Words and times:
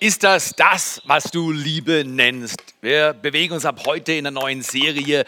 Ist 0.00 0.24
das 0.24 0.54
das, 0.56 1.00
was 1.04 1.24
du 1.24 1.52
Liebe 1.52 2.04
nennst? 2.04 2.58
Wir 2.80 3.12
bewegen 3.12 3.54
uns 3.54 3.64
ab 3.64 3.80
heute 3.86 4.12
in 4.12 4.26
einer 4.26 4.40
neuen 4.40 4.60
Serie 4.60 5.24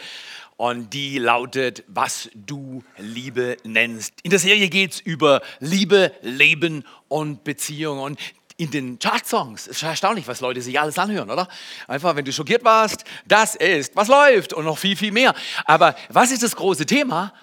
und 0.57 0.93
die 0.93 1.19
lautet, 1.19 1.83
was 1.87 2.29
du 2.35 2.83
Liebe 2.97 3.57
nennst. 3.63 4.13
In 4.23 4.29
der 4.29 4.39
Serie 4.39 4.67
geht 4.69 4.91
es 4.91 4.99
über 4.99 5.41
Liebe, 5.59 6.11
Leben 6.21 6.83
und 7.07 7.43
Beziehung. 7.43 7.99
Und 7.99 8.19
in 8.57 8.71
den 8.71 8.99
Chartsongs. 8.99 9.67
Es 9.67 9.77
ist 9.77 9.83
erstaunlich, 9.83 10.27
was 10.27 10.41
Leute 10.41 10.61
sich 10.61 10.79
alles 10.79 10.97
anhören, 10.97 11.29
oder? 11.29 11.47
Einfach, 11.87 12.15
wenn 12.15 12.25
du 12.25 12.33
schockiert 12.33 12.63
warst, 12.63 13.03
das 13.25 13.55
ist, 13.55 13.95
was 13.95 14.07
läuft 14.07 14.51
und 14.51 14.65
noch 14.65 14.77
viel, 14.77 14.97
viel 14.97 15.11
mehr. 15.11 15.33
Aber 15.65 15.95
was 16.09 16.31
ist 16.31 16.43
das 16.43 16.55
große 16.55 16.85
Thema? 16.85 17.33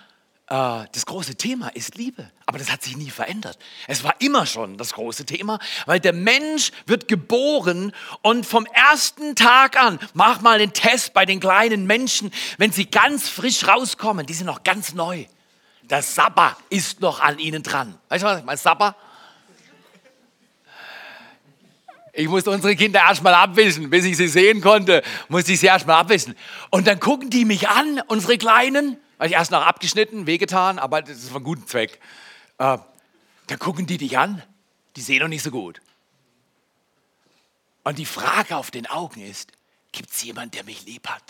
Äh, 0.48 0.84
das 0.92 1.06
große 1.06 1.36
Thema 1.36 1.68
ist 1.68 1.96
Liebe. 1.96 2.30
Aber 2.46 2.58
das 2.58 2.70
hat 2.70 2.82
sich 2.82 2.96
nie 2.96 3.10
verändert. 3.10 3.58
Es 3.88 4.04
war 4.04 4.14
immer 4.20 4.44
schon 4.44 4.76
das 4.76 4.92
große 4.92 5.24
Thema, 5.24 5.58
weil 5.86 6.00
der 6.00 6.12
Mensch 6.12 6.70
wird 6.86 7.08
geboren 7.08 7.92
und 8.22 8.44
vom 8.44 8.66
ersten 8.66 9.34
Tag 9.36 9.80
an, 9.80 9.98
mach 10.12 10.42
mal 10.42 10.58
den 10.58 10.72
Test 10.72 11.14
bei 11.14 11.24
den 11.24 11.40
kleinen 11.40 11.86
Menschen, 11.86 12.30
wenn 12.58 12.72
sie 12.72 12.86
ganz 12.86 13.28
frisch 13.28 13.66
rauskommen, 13.66 14.26
die 14.26 14.34
sind 14.34 14.46
noch 14.46 14.62
ganz 14.62 14.92
neu. 14.92 15.24
Der 15.82 16.02
Sabber 16.02 16.56
ist 16.70 17.00
noch 17.00 17.20
an 17.20 17.38
ihnen 17.38 17.62
dran. 17.62 17.98
Weißt 18.08 18.24
du 18.24 18.26
was? 18.28 18.44
Mein 18.44 18.56
Sabber? 18.56 18.96
Ich 22.12 22.28
musste 22.28 22.50
unsere 22.50 22.76
Kinder 22.76 23.00
erstmal 23.00 23.34
abwischen, 23.34 23.90
bis 23.90 24.04
ich 24.04 24.16
sie 24.16 24.28
sehen 24.28 24.60
konnte, 24.60 25.02
musste 25.28 25.52
ich 25.52 25.60
sie 25.60 25.66
erstmal 25.66 25.96
abwischen. 25.96 26.36
Und 26.70 26.86
dann 26.86 27.00
gucken 27.00 27.28
die 27.28 27.44
mich 27.44 27.68
an, 27.68 28.00
unsere 28.06 28.38
Kleinen, 28.38 28.98
ich 29.26 29.32
erst 29.32 29.50
noch 29.50 29.64
abgeschnitten, 29.64 30.26
wehgetan, 30.26 30.78
aber 30.78 31.02
das 31.02 31.18
ist 31.18 31.34
einen 31.34 31.44
guten 31.44 31.66
Zweck. 31.66 32.00
Äh, 32.58 32.78
dann 33.46 33.58
gucken 33.58 33.86
die 33.86 33.98
dich 33.98 34.18
an, 34.18 34.42
die 34.96 35.00
sehen 35.00 35.20
noch 35.20 35.28
nicht 35.28 35.42
so 35.42 35.50
gut. 35.50 35.80
Und 37.84 37.98
die 37.98 38.06
Frage 38.06 38.56
auf 38.56 38.70
den 38.70 38.86
Augen 38.86 39.20
ist, 39.20 39.52
gibt 39.92 40.10
es 40.10 40.22
jemanden, 40.22 40.52
der 40.52 40.64
mich 40.64 40.84
lieb 40.84 41.08
hat? 41.08 41.22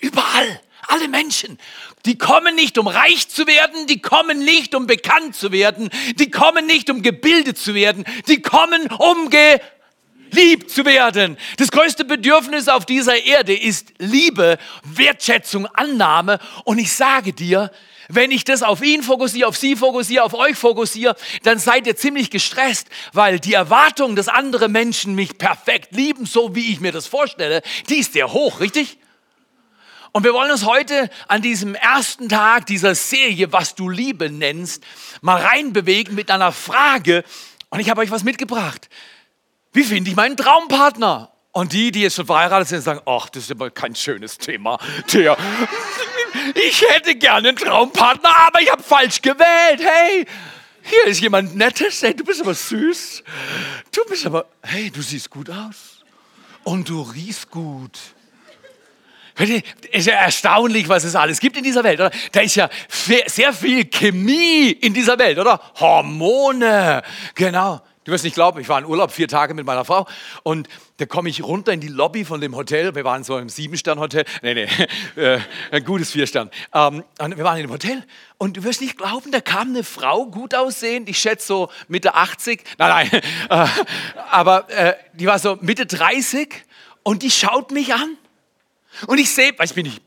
Überall, 0.00 0.60
alle 0.88 1.08
Menschen, 1.08 1.58
die 2.04 2.18
kommen 2.18 2.54
nicht, 2.54 2.78
um 2.78 2.88
reich 2.88 3.28
zu 3.28 3.46
werden, 3.46 3.86
die 3.86 4.00
kommen 4.00 4.44
nicht, 4.44 4.74
um 4.74 4.86
bekannt 4.86 5.36
zu 5.36 5.52
werden, 5.52 5.88
die 6.16 6.30
kommen 6.30 6.66
nicht, 6.66 6.90
um 6.90 7.02
gebildet 7.02 7.58
zu 7.58 7.74
werden, 7.74 8.04
die 8.26 8.42
kommen, 8.42 8.90
um 8.92 9.30
ge 9.30 9.60
lieb 10.34 10.70
zu 10.70 10.84
werden. 10.84 11.36
Das 11.56 11.70
größte 11.70 12.04
Bedürfnis 12.04 12.68
auf 12.68 12.84
dieser 12.86 13.24
Erde 13.24 13.56
ist 13.56 13.92
Liebe, 13.98 14.58
Wertschätzung, 14.84 15.66
Annahme. 15.66 16.38
Und 16.64 16.78
ich 16.78 16.92
sage 16.92 17.32
dir, 17.32 17.70
wenn 18.08 18.30
ich 18.30 18.44
das 18.44 18.62
auf 18.62 18.82
ihn 18.82 19.02
fokussiere, 19.02 19.48
auf 19.48 19.56
sie 19.56 19.76
fokussiere, 19.76 20.24
auf 20.24 20.34
euch 20.34 20.56
fokussiere, 20.56 21.16
dann 21.42 21.58
seid 21.58 21.86
ihr 21.86 21.96
ziemlich 21.96 22.30
gestresst, 22.30 22.88
weil 23.12 23.40
die 23.40 23.54
Erwartung, 23.54 24.16
dass 24.16 24.28
andere 24.28 24.68
Menschen 24.68 25.14
mich 25.14 25.38
perfekt 25.38 25.92
lieben, 25.92 26.26
so 26.26 26.54
wie 26.54 26.72
ich 26.72 26.80
mir 26.80 26.92
das 26.92 27.06
vorstelle, 27.06 27.62
die 27.88 27.96
ist 27.96 28.12
sehr 28.12 28.32
hoch, 28.32 28.60
richtig? 28.60 28.98
Und 30.12 30.22
wir 30.22 30.32
wollen 30.32 30.52
uns 30.52 30.64
heute 30.64 31.10
an 31.26 31.42
diesem 31.42 31.74
ersten 31.74 32.28
Tag 32.28 32.66
dieser 32.66 32.94
Serie, 32.94 33.52
was 33.52 33.74
du 33.74 33.88
Liebe 33.88 34.30
nennst, 34.30 34.84
mal 35.22 35.40
reinbewegen 35.40 36.14
mit 36.14 36.30
einer 36.30 36.52
Frage. 36.52 37.24
Und 37.70 37.80
ich 37.80 37.90
habe 37.90 38.00
euch 38.00 38.12
was 38.12 38.22
mitgebracht. 38.22 38.88
Wie 39.74 39.82
finde 39.82 40.08
ich 40.08 40.16
meinen 40.16 40.36
Traumpartner? 40.36 41.32
Und 41.50 41.72
die, 41.72 41.90
die 41.90 42.02
jetzt 42.02 42.14
schon 42.14 42.26
verheiratet 42.26 42.68
sind, 42.68 42.82
sagen, 42.82 43.00
ach, 43.06 43.28
das 43.28 43.44
ist 43.44 43.50
aber 43.50 43.70
kein 43.70 43.94
schönes 43.94 44.38
Thema. 44.38 44.78
Der, 45.12 45.36
ich 46.54 46.82
hätte 46.88 47.16
gerne 47.16 47.48
einen 47.48 47.56
Traumpartner, 47.56 48.30
aber 48.46 48.60
ich 48.62 48.70
habe 48.70 48.82
falsch 48.82 49.20
gewählt. 49.20 49.80
Hey, 49.80 50.26
hier 50.82 51.06
ist 51.06 51.20
jemand 51.20 51.56
Nettes. 51.56 52.02
Hey, 52.02 52.14
du 52.14 52.24
bist 52.24 52.40
aber 52.40 52.54
süß. 52.54 53.24
Du 53.92 54.04
bist 54.08 54.24
aber, 54.26 54.46
hey, 54.62 54.90
du 54.90 55.02
siehst 55.02 55.28
gut 55.28 55.50
aus. 55.50 56.04
Und 56.62 56.88
du 56.88 57.02
riechst 57.02 57.50
gut. 57.50 57.98
Es 59.36 59.50
ist 59.90 60.06
ja 60.06 60.14
erstaunlich, 60.14 60.88
was 60.88 61.02
es 61.02 61.16
alles 61.16 61.40
gibt 61.40 61.56
in 61.56 61.64
dieser 61.64 61.82
Welt, 61.82 61.98
oder? 61.98 62.12
Da 62.30 62.40
ist 62.40 62.54
ja 62.54 62.70
sehr 63.26 63.52
viel 63.52 63.86
Chemie 63.86 64.70
in 64.70 64.94
dieser 64.94 65.18
Welt, 65.18 65.36
oder? 65.38 65.60
Hormone, 65.80 67.02
genau. 67.34 67.82
Du 68.04 68.12
wirst 68.12 68.22
nicht 68.22 68.34
glauben, 68.34 68.60
ich 68.60 68.68
war 68.68 68.78
in 68.78 68.84
Urlaub 68.84 69.10
vier 69.10 69.28
Tage 69.28 69.54
mit 69.54 69.64
meiner 69.64 69.86
Frau 69.86 70.06
und 70.42 70.68
da 70.98 71.06
komme 71.06 71.30
ich 71.30 71.42
runter 71.42 71.72
in 71.72 71.80
die 71.80 71.88
Lobby 71.88 72.26
von 72.26 72.38
dem 72.38 72.54
Hotel. 72.54 72.94
Wir 72.94 73.04
waren 73.04 73.24
so 73.24 73.38
im 73.38 73.48
Sieben-Stern-Hotel. 73.48 74.26
Nee, 74.42 74.54
nee, 74.54 74.68
äh, 75.16 75.40
ein 75.70 75.84
gutes 75.84 76.10
Vier-Stern. 76.10 76.50
Ähm, 76.74 77.02
wir 77.18 77.44
waren 77.44 77.56
in 77.56 77.66
dem 77.66 77.72
Hotel 77.72 78.04
und 78.36 78.58
du 78.58 78.64
wirst 78.64 78.82
nicht 78.82 78.98
glauben, 78.98 79.32
da 79.32 79.40
kam 79.40 79.68
eine 79.68 79.84
Frau, 79.84 80.26
gut 80.26 80.54
aussehend, 80.54 81.08
ich 81.08 81.18
schätze 81.18 81.46
so 81.46 81.70
Mitte 81.88 82.14
80. 82.14 82.62
Nein, 82.76 83.08
nein, 83.10 83.22
äh, 83.48 83.66
aber 84.30 84.68
äh, 84.68 84.96
die 85.14 85.26
war 85.26 85.38
so 85.38 85.56
Mitte 85.62 85.86
30 85.86 86.62
und 87.04 87.22
die 87.22 87.30
schaut 87.30 87.70
mich 87.70 87.94
an. 87.94 88.18
Und 89.06 89.16
ich 89.16 89.30
sehe, 89.30 89.54
ich 89.62 89.74
bin 89.74 89.86
nicht, 89.86 90.02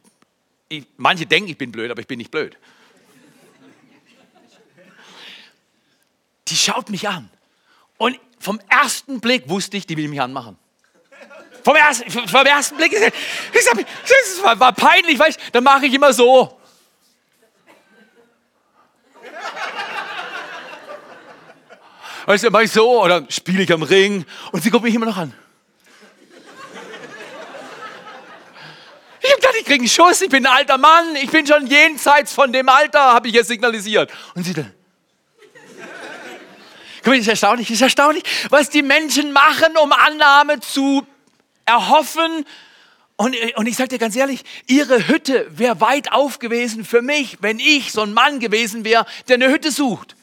ich, 0.69 0.85
manche 0.97 1.25
denken, 1.25 1.49
ich 1.49 1.57
bin 1.57 1.71
blöd, 1.71 1.89
aber 1.89 2.01
ich 2.01 2.07
bin 2.07 2.19
nicht 2.19 2.29
blöd. 2.29 2.57
Die 6.47 6.55
schaut 6.55 6.91
mich 6.91 7.09
an. 7.09 7.29
Und 7.97 8.19
vom 8.39 8.59
ersten 8.69 9.19
Blick 9.19 9.49
wusste 9.49 9.77
ich, 9.77 9.87
die 9.87 9.97
will 9.97 10.07
mich 10.07 10.21
anmachen. 10.21 10.57
Vom 11.63 11.75
ersten, 11.75 12.09
vom 12.09 12.45
ersten 12.45 12.77
Blick, 12.77 12.93
ich 12.93 13.63
sag, 13.63 13.75
das 13.75 14.43
war, 14.43 14.59
war 14.59 14.73
peinlich, 14.73 15.19
weißt 15.19 15.39
dann 15.51 15.63
mache 15.63 15.87
ich 15.87 15.93
immer 15.93 16.13
so. 16.13 16.57
Weißt 22.25 22.43
du, 22.43 22.51
mache 22.51 22.63
ich 22.63 22.71
so 22.71 23.03
oder 23.03 23.25
spiele 23.29 23.63
ich 23.63 23.71
am 23.71 23.83
Ring 23.83 24.25
und 24.51 24.61
sie 24.61 24.69
guckt 24.69 24.83
mich 24.83 24.93
immer 24.93 25.05
noch 25.05 25.17
an. 25.17 25.33
Ich 29.21 29.31
habe 29.31 29.41
gedacht, 29.41 29.55
ich 29.59 29.65
kriege 29.65 29.79
einen 29.79 29.89
Schuss, 29.89 30.21
ich 30.21 30.29
bin 30.29 30.45
ein 30.45 30.53
alter 30.53 30.77
Mann, 30.77 31.15
ich 31.15 31.29
bin 31.29 31.45
schon 31.45 31.67
jenseits 31.67 32.31
von 32.31 32.53
dem 32.53 32.69
Alter, 32.69 33.13
habe 33.13 33.27
ich 33.27 33.33
jetzt 33.33 33.47
signalisiert. 33.47 34.09
Und 34.35 34.43
sie 34.43 34.53
dann, 34.53 34.73
Guck 36.97 37.07
mal, 37.07 37.17
ist 37.17 37.27
erstaunlich, 37.27 37.71
ist 37.71 37.81
erstaunlich, 37.81 38.23
was 38.49 38.69
die 38.69 38.81
Menschen 38.81 39.31
machen, 39.31 39.77
um 39.81 39.91
Annahme 39.91 40.59
zu 40.59 41.05
erhoffen. 41.65 42.45
Und, 43.15 43.35
und 43.55 43.65
ich 43.65 43.75
sage 43.75 43.89
dir 43.89 43.97
ganz 43.97 44.15
ehrlich, 44.15 44.43
ihre 44.67 45.07
Hütte 45.07 45.47
wäre 45.49 45.81
weit 45.81 46.11
auf 46.11 46.39
gewesen 46.39 46.85
für 46.85 47.01
mich, 47.01 47.37
wenn 47.41 47.59
ich 47.59 47.91
so 47.91 48.01
ein 48.01 48.13
Mann 48.13 48.39
gewesen 48.39 48.85
wäre, 48.85 49.05
der 49.27 49.35
eine 49.35 49.49
Hütte 49.49 49.71
sucht. 49.71 50.15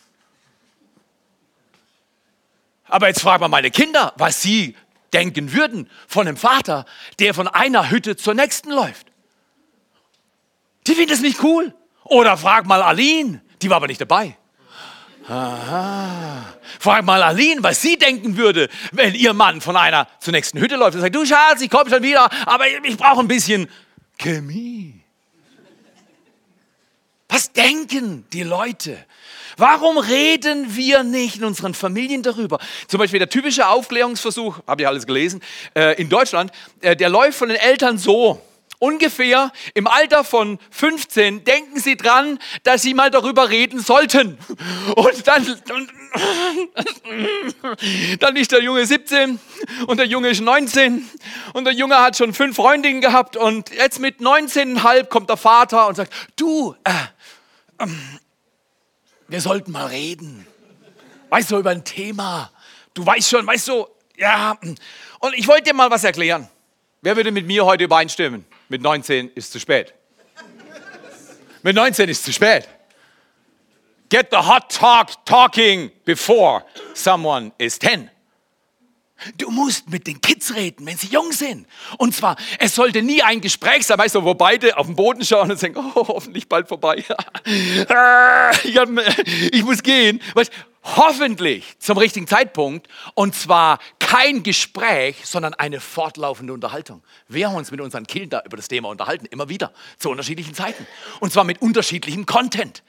Aber 2.87 3.09
jetzt 3.09 3.21
fragen 3.21 3.43
wir 3.43 3.49
meine 3.49 3.71
Kinder, 3.71 4.13
was 4.17 4.43
sie 4.43 4.77
denken 5.13 5.53
würden 5.53 5.91
von 6.07 6.29
einem 6.29 6.37
Vater, 6.37 6.87
der 7.19 7.35
von 7.35 7.49
einer 7.49 7.91
Hütte 7.91 8.17
zur 8.17 8.35
nächsten 8.35 8.71
läuft. 8.71 9.07
Die 10.87 10.95
finden 10.95 11.13
es 11.13 11.21
nicht 11.21 11.43
cool. 11.43 11.75
Oder 12.05 12.37
frag 12.37 12.67
mal 12.67 12.83
Aline, 12.83 13.41
die 13.63 13.71
war 13.71 13.79
aber 13.79 13.87
nicht 13.87 14.01
dabei. 14.01 14.37
Aha. 15.27 16.55
Frag 16.79 17.05
mal 17.05 17.23
Aline, 17.23 17.63
was 17.63 17.81
sie 17.81 17.97
denken 17.97 18.37
würde, 18.37 18.69
wenn 18.93 19.15
ihr 19.15 19.33
Mann 19.33 19.61
von 19.61 19.77
einer 19.77 20.07
zur 20.21 20.33
nächsten 20.33 20.59
Hütte 20.59 20.77
läuft 20.77 20.97
und 20.97 21.01
sagt, 21.01 21.15
du 21.15 21.25
Schatz, 21.25 21.63
ich 21.63 21.71
komme 21.71 21.89
schon 21.89 22.03
wieder, 22.03 22.29
aber 22.47 22.65
ich 22.85 22.97
brauche 22.97 23.21
ein 23.21 23.29
bisschen 23.29 23.69
Chemie. 24.19 25.01
Was 27.29 27.53
denken 27.53 28.27
die 28.33 28.43
Leute? 28.43 28.99
Warum 29.57 29.99
reden 29.99 30.77
wir 30.77 31.05
nicht 31.05 31.37
in 31.37 31.45
unseren 31.45 31.75
Familien 31.75 32.23
darüber? 32.23 32.59
Zum 32.87 32.99
Beispiel 32.99 33.19
der 33.19 33.29
typische 33.29 33.69
Aufklärungsversuch, 33.69 34.61
habe 34.67 34.83
ich 34.83 34.89
alles 34.89 35.07
gelesen, 35.07 35.41
äh, 35.75 36.01
in 36.01 36.09
Deutschland, 36.09 36.53
äh, 36.81 36.97
der 36.97 37.09
läuft 37.09 37.39
von 37.39 37.49
den 37.49 37.59
Eltern 37.59 37.99
so 37.99 38.43
ungefähr 38.79 39.53
im 39.75 39.87
Alter 39.87 40.25
von 40.25 40.59
15 40.71 41.45
denken 41.45 41.81
sie 41.81 41.97
dran, 41.97 42.39
dass 42.63 42.83
sie 42.83 42.95
mal 42.95 43.11
darüber 43.11 43.49
reden 43.51 43.81
sollten. 43.81 44.39
Und 44.97 45.27
dann, 45.27 45.45
dann 48.21 48.37
ist 48.37 48.53
der 48.53 48.63
Junge 48.63 48.87
17 48.87 49.39
und 49.87 49.97
der 49.99 50.07
Junge 50.07 50.29
ist 50.29 50.41
19 50.41 51.09
und 51.53 51.65
der 51.65 51.73
Junge 51.73 51.99
hat 51.99 52.17
schon 52.17 52.35
fünf 52.35 52.57
Freundinnen 52.57 53.01
gehabt 53.01 53.37
und 53.37 53.71
jetzt 53.71 53.99
mit 54.01 54.21
19,5 54.21 55.07
kommt 55.07 55.29
der 55.29 55.37
Vater 55.37 55.89
und 55.89 55.97
sagt, 55.97 56.13
du, 56.37 56.75
äh, 56.85 56.91
äh, 57.79 57.87
wir 59.29 59.41
sollten 59.41 59.73
mal 59.73 59.87
reden. 59.87 60.47
Weißt 61.31 61.51
du, 61.51 61.59
über 61.59 61.71
ein 61.71 61.85
Thema. 61.85 62.51
Du 62.93 63.05
weißt 63.05 63.29
schon, 63.29 63.47
weißt 63.47 63.69
du, 63.69 63.89
ja. 64.17 64.57
Und 65.19 65.35
ich 65.35 65.49
wollte 65.49 65.65
dir 65.65 65.75
mal 65.75 65.91
was 65.91 66.05
erklären. 66.05 66.49
Wer 67.03 67.17
würde 67.17 67.33
mit 67.33 67.47
mir 67.47 67.65
heute 67.65 67.85
übereinstimmen? 67.85 68.47
Mit 68.69 68.83
19 68.83 69.31
ist 69.35 69.53
zu 69.53 69.61
spät. 69.61 69.95
Mit 71.63 71.77
19 71.77 72.09
ist 72.09 72.25
zu 72.25 72.33
spät. 72.33 72.69
Get 74.11 74.29
the 74.31 74.37
hot 74.37 74.71
talk 74.71 75.25
talking 75.25 75.91
before 76.05 76.65
someone 76.95 77.53
is 77.59 77.79
10. 77.79 78.11
Du 79.39 79.51
musst 79.51 79.89
mit 79.89 80.07
den 80.07 80.21
Kids 80.21 80.55
reden, 80.55 80.85
wenn 80.87 80.99
sie 80.99 81.07
jung 81.07 81.33
sind. 81.33 81.67
Und 81.99 82.15
zwar, 82.15 82.37
es 82.59 82.75
sollte 82.75 83.01
nie 83.01 83.23
ein 83.23 83.41
Gespräch 83.41 83.87
sein, 83.87 83.99
weißt 83.99 84.17
du, 84.17 84.25
wo 84.25 84.35
beide 84.35 84.77
auf 84.77 84.87
den 84.87 84.97
Boden 84.97 85.25
schauen 85.25 85.51
und 85.51 85.59
sagen, 85.59 85.77
oh, 85.77 86.07
hoffentlich 86.09 86.49
bald 86.49 86.69
vorbei. 86.69 86.97
ich, 89.53 89.65
muss 89.65 89.83
gehen. 89.83 90.21
Weißt, 90.35 90.53
hoffentlich 90.85 91.79
zum 91.79 91.99
richtigen 91.99 92.27
Zeitpunkt 92.27 92.89
und 93.15 93.35
zwar 93.35 93.79
kein 93.99 94.43
Gespräch, 94.43 95.17
sondern 95.25 95.55
eine 95.55 95.81
fortlaufende 95.81 96.53
Unterhaltung. 96.53 97.03
Wir 97.27 97.49
haben 97.49 97.57
uns 97.57 97.71
mit 97.71 97.81
unseren 97.81 98.07
Kindern 98.07 98.43
über 98.45 98.57
das 98.57 98.69
Thema 98.69 98.91
unterhalten, 98.91 99.27
immer 99.27 99.49
wieder, 99.49 99.73
zu 99.99 100.11
unterschiedlichen 100.11 100.55
Zeiten 100.55 100.87
und 101.21 101.33
zwar 101.33 101.45
mit 101.45 101.63
unterschiedlichem 101.63 102.27
Content 102.27 102.83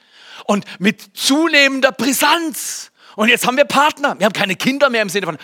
und 0.44 0.64
mit 0.78 1.16
zunehmender 1.16 1.92
Brisanz. 1.92 2.92
Und 3.16 3.28
jetzt 3.28 3.46
haben 3.46 3.56
wir 3.56 3.64
Partner. 3.64 4.18
Wir 4.18 4.26
haben 4.26 4.34
keine 4.34 4.56
Kinder 4.56 4.90
mehr 4.90 5.00
im 5.00 5.08
Sinne 5.08 5.26
von, 5.26 5.38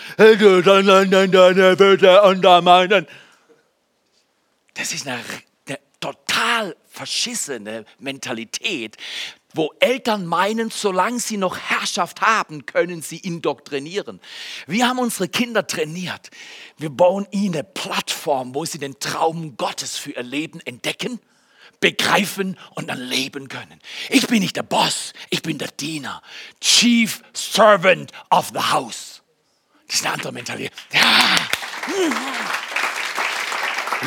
das 4.75 4.93
ist 4.93 5.07
eine, 5.07 5.19
eine 5.67 5.79
total 5.99 6.75
verschissene 6.87 7.85
Mentalität, 7.99 8.97
wo 9.53 9.73
Eltern 9.79 10.25
meinen, 10.25 10.69
solange 10.71 11.19
sie 11.19 11.37
noch 11.37 11.57
Herrschaft 11.57 12.21
haben, 12.21 12.65
können 12.65 13.01
sie 13.01 13.17
indoktrinieren. 13.17 14.19
Wir 14.67 14.87
haben 14.87 14.99
unsere 14.99 15.27
Kinder 15.27 15.65
trainiert. 15.67 16.31
Wir 16.77 16.89
bauen 16.89 17.27
ihnen 17.31 17.55
eine 17.55 17.63
Plattform, 17.63 18.55
wo 18.55 18.65
sie 18.65 18.79
den 18.79 18.99
Traum 18.99 19.57
Gottes 19.57 19.97
für 19.97 20.11
ihr 20.11 20.23
Leben 20.23 20.59
entdecken, 20.61 21.19
begreifen 21.79 22.57
und 22.75 22.87
dann 22.87 22.99
leben 22.99 23.47
können. 23.47 23.79
Ich 24.09 24.27
bin 24.27 24.41
nicht 24.41 24.55
der 24.55 24.63
Boss, 24.63 25.13
ich 25.29 25.41
bin 25.41 25.57
der 25.57 25.69
Diener. 25.69 26.21
Chief 26.59 27.21
Servant 27.33 28.11
of 28.29 28.51
the 28.53 28.71
House. 28.71 29.21
Das 29.87 29.97
ist 29.97 30.05
eine 30.05 30.13
andere 30.13 30.31
Mentalität. 30.31 30.71
Ja. 30.91 31.01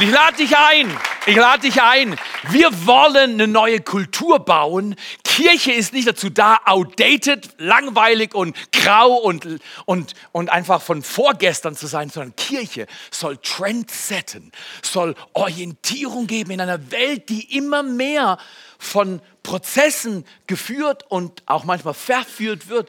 Ich 0.01 0.11
lade 0.11 0.37
dich 0.37 0.57
ein. 0.57 0.99
Ich 1.27 1.37
lade 1.37 1.63
dich 1.63 1.81
ein. 1.81 2.17
Wir 2.51 2.87
wollen 2.87 3.33
eine 3.35 3.49
neue 3.49 3.81
Kultur 3.81 4.39
bauen. 4.41 4.95
Kirche 5.37 5.73
ist 5.73 5.93
nicht 5.93 6.09
dazu 6.09 6.31
da, 6.31 6.61
outdated, 6.65 7.57
langweilig 7.59 8.35
und 8.35 8.57
grau 8.73 9.17
und, 9.17 9.47
und, 9.85 10.15
und 10.33 10.49
einfach 10.49 10.81
von 10.81 11.03
vorgestern 11.03 11.77
zu 11.77 11.87
sein, 11.87 12.09
sondern 12.09 12.35
Kirche 12.37 12.87
soll 13.11 13.37
Trend 13.37 13.91
setzen, 13.91 14.51
soll 14.81 15.15
Orientierung 15.35 16.27
geben 16.27 16.53
in 16.53 16.63
einer 16.63 16.91
Welt, 16.91 17.29
die 17.29 17.55
immer 17.55 17.83
mehr 17.83 18.39
von 18.79 19.21
Prozessen 19.43 20.25
geführt 20.47 21.05
und 21.11 21.43
auch 21.45 21.65
manchmal 21.65 21.93
verführt 21.93 22.69
wird, 22.69 22.89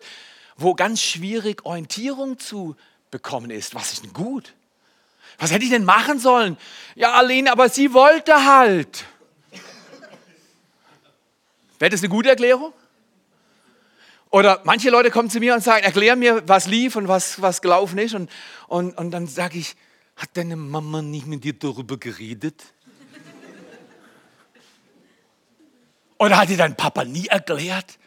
wo 0.56 0.74
ganz 0.74 1.02
schwierig 1.02 1.66
Orientierung 1.66 2.40
zu 2.40 2.78
bekommen 3.12 3.52
ist. 3.52 3.76
Was 3.76 3.92
ist 3.92 4.06
denn 4.06 4.14
gut? 4.14 4.54
Was 5.38 5.52
hätte 5.52 5.66
ich 5.66 5.72
denn 5.72 5.84
machen 5.84 6.18
sollen? 6.18 6.56
Ja, 6.96 7.12
Aline, 7.12 7.52
aber 7.52 7.68
sie 7.68 7.94
wollte 7.94 8.46
halt. 8.46 9.04
Wäre 11.80 11.90
das 11.90 12.02
eine 12.02 12.10
gute 12.10 12.30
Erklärung? 12.30 12.74
Oder 14.30 14.62
manche 14.66 14.90
Leute 14.90 15.10
kommen 15.10 15.30
zu 15.30 15.40
mir 15.40 15.54
und 15.54 15.64
sagen, 15.64 15.84
erklär 15.84 16.16
mir, 16.16 16.48
was 16.48 16.68
lief 16.68 16.96
und 16.96 17.08
was, 17.08 17.42
was 17.42 17.62
gelaufen 17.62 17.98
ist. 17.98 18.14
Und, 18.14 18.30
und, 18.68 18.98
und 18.98 19.12
dann 19.12 19.28
sage 19.28 19.58
ich, 19.58 19.76
hat 20.16 20.30
deine 20.34 20.56
Mama 20.56 21.02
nicht 21.02 21.28
mit 21.28 21.44
dir 21.44 21.54
darüber 21.54 21.98
geredet? 21.98 22.62
Oder 26.20 26.38
hat 26.38 26.50
dir 26.50 26.58
dein 26.58 26.76
Papa 26.76 27.06
nie 27.06 27.28
erklärt? 27.28 28.00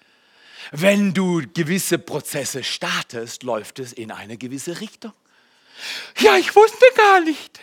Wenn 0.73 1.15
du 1.15 1.43
gewisse 1.55 1.99
Prozesse 1.99 2.63
startest, 2.63 3.43
läuft 3.43 3.79
es 3.79 3.93
in 3.93 4.11
eine 4.11 4.37
gewisse 4.37 4.81
Richtung. 4.81 5.13
Ja, 6.19 6.37
ich 6.37 6.55
wusste 6.55 6.85
gar 6.97 7.21
nicht. 7.21 7.61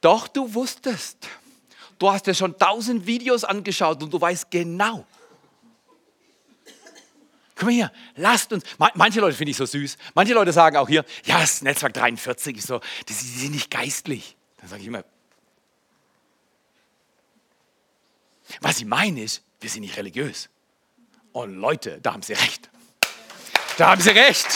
Doch, 0.00 0.28
du 0.28 0.54
wusstest. 0.54 1.28
Du 1.98 2.10
hast 2.10 2.26
dir 2.26 2.34
schon 2.34 2.56
tausend 2.56 3.06
Videos 3.06 3.44
angeschaut 3.44 4.02
und 4.02 4.12
du 4.12 4.20
weißt 4.20 4.50
genau. 4.50 5.06
Mal 7.60 7.72
hier, 7.72 7.92
lasst 8.14 8.52
uns. 8.52 8.64
Manche 8.94 9.20
Leute 9.20 9.36
finde 9.36 9.50
ich 9.50 9.56
so 9.56 9.66
süß. 9.66 9.96
Manche 10.14 10.32
Leute 10.32 10.52
sagen 10.52 10.76
auch 10.76 10.88
hier, 10.88 11.04
ja, 11.24 11.40
das 11.40 11.60
Netzwerk 11.62 11.92
43 11.92 12.56
ist 12.56 12.68
so, 12.68 12.80
die 13.08 13.12
sind 13.12 13.52
nicht 13.52 13.70
geistlich. 13.70 14.36
Dann 14.58 14.68
sage 14.68 14.82
ich 14.82 14.86
immer, 14.86 15.04
was 18.60 18.78
ich 18.78 18.86
meine 18.86 19.22
ist, 19.22 19.42
wir 19.60 19.68
sind 19.68 19.82
nicht 19.82 19.96
religiös. 19.96 20.48
Und 21.32 21.56
Leute, 21.56 22.00
da 22.00 22.12
haben 22.12 22.22
sie 22.22 22.32
recht. 22.32 22.70
Da 23.76 23.90
haben 23.90 24.00
sie 24.00 24.10
recht. 24.10 24.46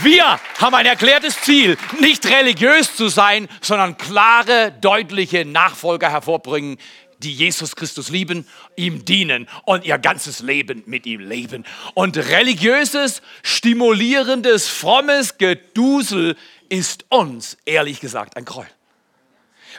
Wir 0.00 0.40
haben 0.58 0.74
ein 0.74 0.86
erklärtes 0.86 1.40
Ziel, 1.40 1.76
nicht 2.00 2.26
religiös 2.26 2.96
zu 2.96 3.08
sein, 3.08 3.48
sondern 3.60 3.96
klare, 3.96 4.72
deutliche 4.80 5.44
Nachfolger 5.44 6.10
hervorbringen, 6.10 6.78
die 7.18 7.32
Jesus 7.32 7.76
Christus 7.76 8.08
lieben, 8.08 8.46
ihm 8.76 9.04
dienen 9.04 9.48
und 9.64 9.84
ihr 9.84 9.98
ganzes 9.98 10.40
Leben 10.40 10.82
mit 10.86 11.06
ihm 11.06 11.20
leben. 11.20 11.64
Und 11.94 12.16
religiöses, 12.16 13.22
stimulierendes, 13.42 14.68
frommes 14.68 15.38
Gedusel 15.38 16.36
ist 16.68 17.04
uns, 17.10 17.58
ehrlich 17.64 18.00
gesagt, 18.00 18.36
ein 18.36 18.44
Gräuel. 18.44 18.70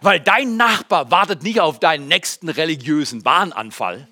Weil 0.01 0.19
dein 0.19 0.57
Nachbar 0.57 1.11
wartet 1.11 1.43
nicht 1.43 1.59
auf 1.59 1.79
deinen 1.79 2.07
nächsten 2.07 2.49
religiösen 2.49 3.23
Bahnanfall, 3.23 4.07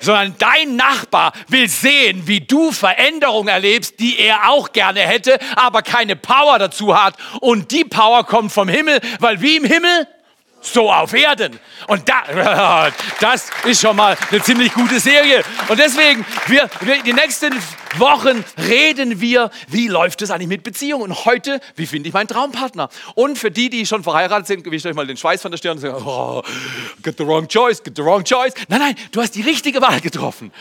sondern 0.00 0.34
dein 0.38 0.76
Nachbar 0.76 1.32
will 1.48 1.68
sehen, 1.68 2.26
wie 2.26 2.40
du 2.40 2.72
Veränderungen 2.72 3.48
erlebst, 3.48 4.00
die 4.00 4.18
er 4.18 4.50
auch 4.50 4.72
gerne 4.72 5.00
hätte, 5.00 5.38
aber 5.56 5.82
keine 5.82 6.16
Power 6.16 6.58
dazu 6.58 6.96
hat. 7.00 7.14
Und 7.40 7.70
die 7.70 7.84
Power 7.84 8.24
kommt 8.24 8.52
vom 8.52 8.68
Himmel, 8.68 9.00
weil 9.20 9.40
wie 9.40 9.56
im 9.56 9.64
Himmel, 9.64 10.06
so 10.60 10.90
auf 10.90 11.12
Erden. 11.12 11.58
Und 11.86 12.08
da, 12.08 12.90
das 13.20 13.50
ist 13.64 13.80
schon 13.80 13.96
mal 13.96 14.16
eine 14.30 14.42
ziemlich 14.42 14.72
gute 14.72 15.00
Serie. 15.00 15.42
Und 15.68 15.78
deswegen, 15.78 16.24
wir, 16.46 16.68
wir, 16.80 17.02
die 17.02 17.12
nächsten 17.12 17.52
Wochen 17.96 18.44
reden 18.58 19.20
wir, 19.20 19.50
wie 19.68 19.88
läuft 19.88 20.22
es 20.22 20.30
eigentlich 20.30 20.48
mit 20.48 20.62
Beziehungen. 20.62 21.04
Und 21.04 21.24
heute, 21.24 21.60
wie 21.76 21.86
finde 21.86 22.08
ich 22.08 22.14
meinen 22.14 22.28
Traumpartner? 22.28 22.88
Und 23.14 23.38
für 23.38 23.50
die, 23.50 23.70
die 23.70 23.86
schon 23.86 24.02
verheiratet 24.02 24.46
sind, 24.46 24.70
wische 24.70 24.88
euch 24.88 24.94
mal 24.94 25.06
den 25.06 25.16
Schweiß 25.16 25.42
von 25.42 25.50
der 25.50 25.58
Stirn 25.58 25.76
und 25.76 25.82
sagen, 25.82 26.02
oh, 26.04 26.42
get 27.02 27.16
the 27.18 27.26
wrong 27.26 27.48
choice, 27.48 27.82
get 27.82 27.96
the 27.96 28.02
wrong 28.02 28.24
choice. 28.24 28.52
Nein, 28.68 28.80
nein, 28.80 28.94
du 29.12 29.20
hast 29.20 29.34
die 29.34 29.42
richtige 29.42 29.80
Wahl 29.80 30.00
getroffen. 30.00 30.52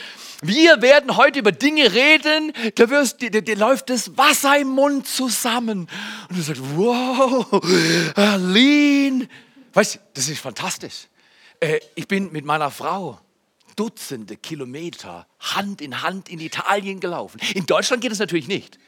Wir 0.41 0.83
werden 0.83 1.17
heute 1.17 1.39
über 1.39 1.51
Dinge 1.51 1.91
reden, 1.93 2.53
da, 2.75 2.89
wirst, 2.91 3.23
da, 3.23 3.41
da 3.41 3.53
läuft 3.53 3.89
das 3.89 4.15
Wasser 4.17 4.57
im 4.59 4.67
Mund 4.67 5.07
zusammen. 5.07 5.88
Und 6.29 6.38
du 6.38 6.41
sagst, 6.41 6.61
wow, 6.75 7.47
Aline, 8.15 9.27
Weißt 9.77 9.94
du, 9.94 10.00
das 10.15 10.27
ist 10.27 10.39
fantastisch. 10.39 11.06
Äh, 11.59 11.79
ich 11.94 12.07
bin 12.07 12.31
mit 12.31 12.44
meiner 12.45 12.71
Frau 12.71 13.19
Dutzende 13.75 14.35
Kilometer 14.35 15.27
Hand 15.39 15.81
in 15.81 16.01
Hand 16.01 16.29
in 16.29 16.39
Italien 16.39 17.00
gelaufen. 17.00 17.39
In 17.53 17.68
Deutschland 17.68 18.01
geht 18.01 18.12
es 18.12 18.18
natürlich 18.18 18.47
nicht. 18.47 18.79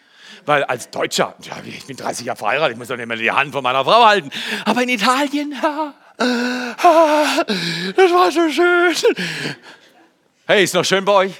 Weil 0.48 0.64
als 0.64 0.90
Deutscher, 0.90 1.36
ja, 1.44 1.62
ich 1.64 1.86
bin 1.86 1.96
30 1.96 2.26
Jahre 2.26 2.40
verheiratet, 2.40 2.72
ich 2.72 2.80
muss 2.80 2.88
doch 2.88 2.98
nicht 2.98 3.06
mehr 3.06 3.18
die 3.18 3.30
Hand 3.30 3.52
von 3.52 3.62
meiner 3.62 3.86
Frau 3.86 4.04
halten. 4.04 4.32
Aber 4.66 4.82
in 4.82 4.90
Italien, 4.90 5.52
ja, 5.52 5.94
das 6.18 8.12
war 8.12 8.32
so 8.32 8.50
schön. 8.50 8.96
Hey, 10.48 10.64
ist 10.64 10.74
noch 10.74 10.86
schön 10.86 11.06
bei 11.06 11.12
euch? 11.12 11.34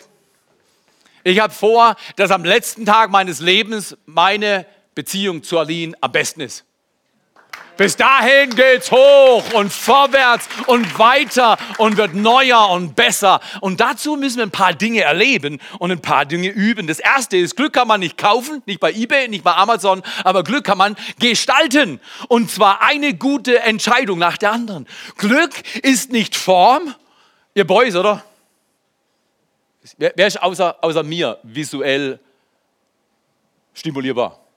Ich 1.24 1.40
habe 1.40 1.56
vor, 1.56 1.96
dass 2.18 2.30
am 2.30 2.46
letzten 2.46 2.86
Tag 2.86 3.10
meines 3.10 3.40
Lebens 3.40 3.98
meine 4.06 4.68
Beziehung 4.94 5.42
zu 5.42 5.58
Aline 5.58 5.98
am 6.02 6.12
besten 6.12 6.42
ist. 6.42 6.66
Bis 7.80 7.96
dahin 7.96 8.50
geht's 8.50 8.92
hoch 8.92 9.54
und 9.54 9.72
vorwärts 9.72 10.50
und 10.68 11.00
weiter 11.00 11.58
und 11.78 11.96
wird 11.96 12.14
neuer 12.14 12.72
und 12.72 12.94
besser. 12.94 13.40
Und 13.62 13.80
dazu 13.80 14.18
müssen 14.18 14.40
wir 14.40 14.48
ein 14.48 14.52
paar 14.52 14.74
Dinge 14.74 15.04
erleben 15.04 15.62
und 15.78 15.90
ein 15.90 16.02
paar 16.02 16.26
Dinge 16.26 16.50
üben. 16.50 16.88
Das 16.88 17.00
erste 17.00 17.38
ist, 17.38 17.56
Glück 17.56 17.72
kann 17.72 17.88
man 17.88 18.02
nicht 18.02 18.18
kaufen, 18.18 18.62
nicht 18.66 18.82
bei 18.82 18.92
eBay, 18.92 19.30
nicht 19.30 19.46
bei 19.46 19.54
Amazon, 19.54 20.04
aber 20.26 20.44
Glück 20.44 20.66
kann 20.66 20.78
man 20.78 20.98
gestalten. 21.20 22.02
Und 22.28 22.52
zwar 22.52 22.82
eine 22.82 23.14
gute 23.14 23.60
Entscheidung 23.60 24.20
nach 24.20 24.38
der 24.38 24.52
anderen. 24.52 24.86
Glück 25.16 25.54
ist 25.82 26.12
nicht 26.12 26.36
Form. 26.36 26.94
Ihr 27.54 27.66
Boys, 27.66 27.96
oder? 27.96 28.26
Wer 29.98 30.28
ist 30.28 30.44
außer, 30.44 30.84
außer 30.84 31.04
mir 31.04 31.40
visuell 31.44 32.20
stimulierbar? 33.74 34.49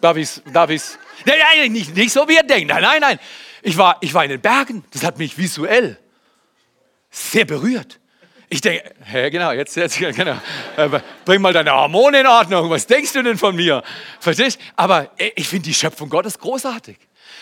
Darf 0.00 0.16
ich 0.16 0.24
es? 0.24 0.42
Darf 0.52 0.70
ich's? 0.70 0.98
Nein, 1.24 1.36
nein, 1.56 1.72
nicht, 1.72 1.94
nicht 1.94 2.12
so 2.12 2.28
wie 2.28 2.34
ihr 2.34 2.42
denkt. 2.42 2.68
Nein, 2.68 2.82
nein, 2.82 3.00
nein. 3.00 3.18
Ich 3.62 3.76
war, 3.76 3.98
ich 4.00 4.14
war 4.14 4.24
in 4.24 4.30
den 4.30 4.40
Bergen. 4.40 4.84
Das 4.92 5.02
hat 5.02 5.18
mich 5.18 5.36
visuell 5.36 5.98
sehr 7.10 7.44
berührt. 7.44 7.98
Ich 8.50 8.60
denke, 8.60 8.94
ja, 9.12 9.28
genau, 9.28 9.52
jetzt, 9.52 9.76
jetzt 9.76 9.98
genau. 9.98 10.40
Bring 11.24 11.42
mal 11.42 11.52
deine 11.52 11.72
Hormone 11.72 12.20
in 12.20 12.26
Ordnung. 12.26 12.70
Was 12.70 12.86
denkst 12.86 13.12
du 13.12 13.22
denn 13.22 13.36
von 13.36 13.54
mir? 13.54 13.82
Verstehst? 14.20 14.58
Aber 14.76 15.10
äh, 15.18 15.30
ich 15.36 15.48
finde 15.48 15.64
die 15.64 15.74
Schöpfung 15.74 16.08
Gottes 16.08 16.38
großartig. 16.38 16.96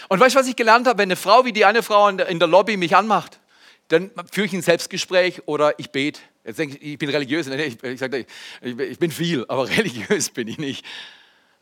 Und 0.09 0.21
weißt 0.21 0.35
du, 0.35 0.41
was 0.41 0.49
ich 0.49 0.57
gelernt 0.57 0.87
habe? 0.87 0.99
Wenn 0.99 1.09
eine 1.09 1.17
Frau 1.17 1.45
wie 1.45 1.53
die 1.53 1.65
eine 1.65 1.83
Frau 1.83 2.09
in 2.09 2.39
der, 2.39 2.49
Lobby 2.49 2.77
mich 2.77 2.97
anmacht, 2.97 3.39
dann 3.89 4.11
führe 4.33 4.47
ich 4.47 4.53
ein 4.53 4.63
Selbstgespräch 4.63 5.43
oder 5.47 5.79
ich 5.79 5.91
bete. 5.91 6.21
Jetzt 6.45 6.59
denke 6.59 6.77
ich, 6.77 6.93
ich 6.93 6.99
bin 6.99 7.11
religiös. 7.11 7.47
Ich, 7.47 7.83
ich, 7.83 8.01
sage, 8.01 8.27
ich, 8.61 8.79
ich 8.79 8.99
bin 8.99 9.11
viel, 9.11 9.45
aber 9.49 9.69
religiös 9.77 10.31
bin 10.31 10.49
ich 10.49 10.59
nicht. 10.59 10.85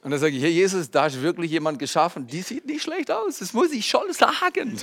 Und 0.04 0.10
dann 0.10 0.20
sage 0.20 0.36
ich, 0.36 0.42
Herr 0.42 0.50
Jesus, 0.50 0.90
da 0.90 1.06
ist 1.06 1.22
wirklich 1.22 1.50
jemand 1.50 1.78
geschaffen, 1.78 2.26
die 2.26 2.42
sieht 2.42 2.66
nicht 2.66 2.82
schlecht 2.82 3.10
aus, 3.10 3.38
das 3.38 3.54
muss 3.54 3.72
ich 3.72 3.88
schon 3.88 4.12
sagen. 4.12 4.78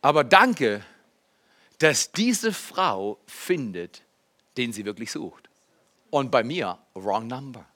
Aber 0.00 0.24
danke, 0.24 0.82
dass 1.76 2.10
diese 2.10 2.54
Frau 2.54 3.18
findet, 3.26 4.02
den 4.56 4.72
sie 4.72 4.86
wirklich 4.86 5.12
sucht. 5.12 5.50
Und 6.08 6.30
bei 6.30 6.42
mir, 6.42 6.78
wrong 6.94 7.26
number. 7.26 7.66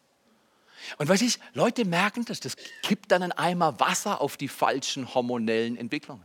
Und 0.96 1.10
was 1.10 1.20
ich, 1.20 1.38
Leute 1.52 1.84
merken 1.84 2.24
das, 2.24 2.40
das 2.40 2.56
kippt 2.82 3.12
dann 3.12 3.22
ein 3.22 3.32
Eimer 3.32 3.78
Wasser 3.78 4.22
auf 4.22 4.38
die 4.38 4.48
falschen 4.48 5.12
hormonellen 5.12 5.76
Entwicklungen. 5.76 6.24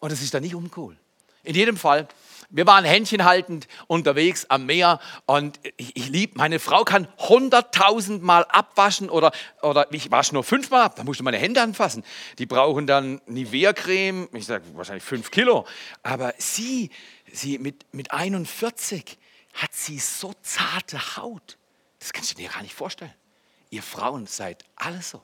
Und 0.00 0.10
das 0.10 0.22
ist 0.22 0.34
dann 0.34 0.42
nicht 0.42 0.56
uncool. 0.56 0.96
In 1.44 1.54
jedem 1.54 1.76
Fall, 1.76 2.08
wir 2.50 2.66
waren 2.66 2.84
händchenhaltend 2.84 3.68
unterwegs 3.88 4.46
am 4.48 4.66
Meer 4.66 5.00
und 5.26 5.60
ich, 5.76 5.96
ich 5.96 6.08
liebe, 6.08 6.38
meine 6.38 6.58
Frau 6.58 6.84
kann 6.84 7.06
hunderttausend 7.18 8.22
Mal 8.22 8.44
abwaschen 8.48 9.10
oder, 9.10 9.32
oder 9.60 9.92
ich 9.92 10.10
wasche 10.10 10.32
nur 10.34 10.44
fünfmal 10.44 10.82
ab, 10.82 10.96
da 10.96 11.04
musst 11.04 11.20
du 11.20 11.24
meine 11.24 11.36
Hände 11.36 11.60
anfassen. 11.60 12.04
Die 12.38 12.46
brauchen 12.46 12.86
dann 12.86 13.20
Nivea-Creme, 13.26 14.28
ich 14.32 14.46
sage 14.46 14.64
wahrscheinlich 14.74 15.04
fünf 15.04 15.30
Kilo. 15.30 15.66
Aber 16.02 16.32
sie, 16.38 16.90
sie 17.30 17.58
mit, 17.58 17.84
mit 17.92 18.12
41 18.12 19.18
hat 19.52 19.74
sie 19.74 19.98
so 19.98 20.32
zarte 20.42 21.16
Haut. 21.16 21.58
Das 21.98 22.12
kannst 22.12 22.30
du 22.30 22.36
dir 22.36 22.48
gar 22.48 22.62
nicht 22.62 22.74
vorstellen. 22.74 23.14
Ihr 23.70 23.82
Frauen 23.82 24.26
seid 24.26 24.64
alles 24.76 25.10
so, 25.10 25.22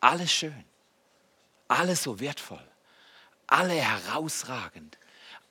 alles 0.00 0.32
schön, 0.32 0.64
alles 1.66 2.02
so 2.02 2.20
wertvoll, 2.20 2.66
alle 3.46 3.74
herausragend. 3.74 4.98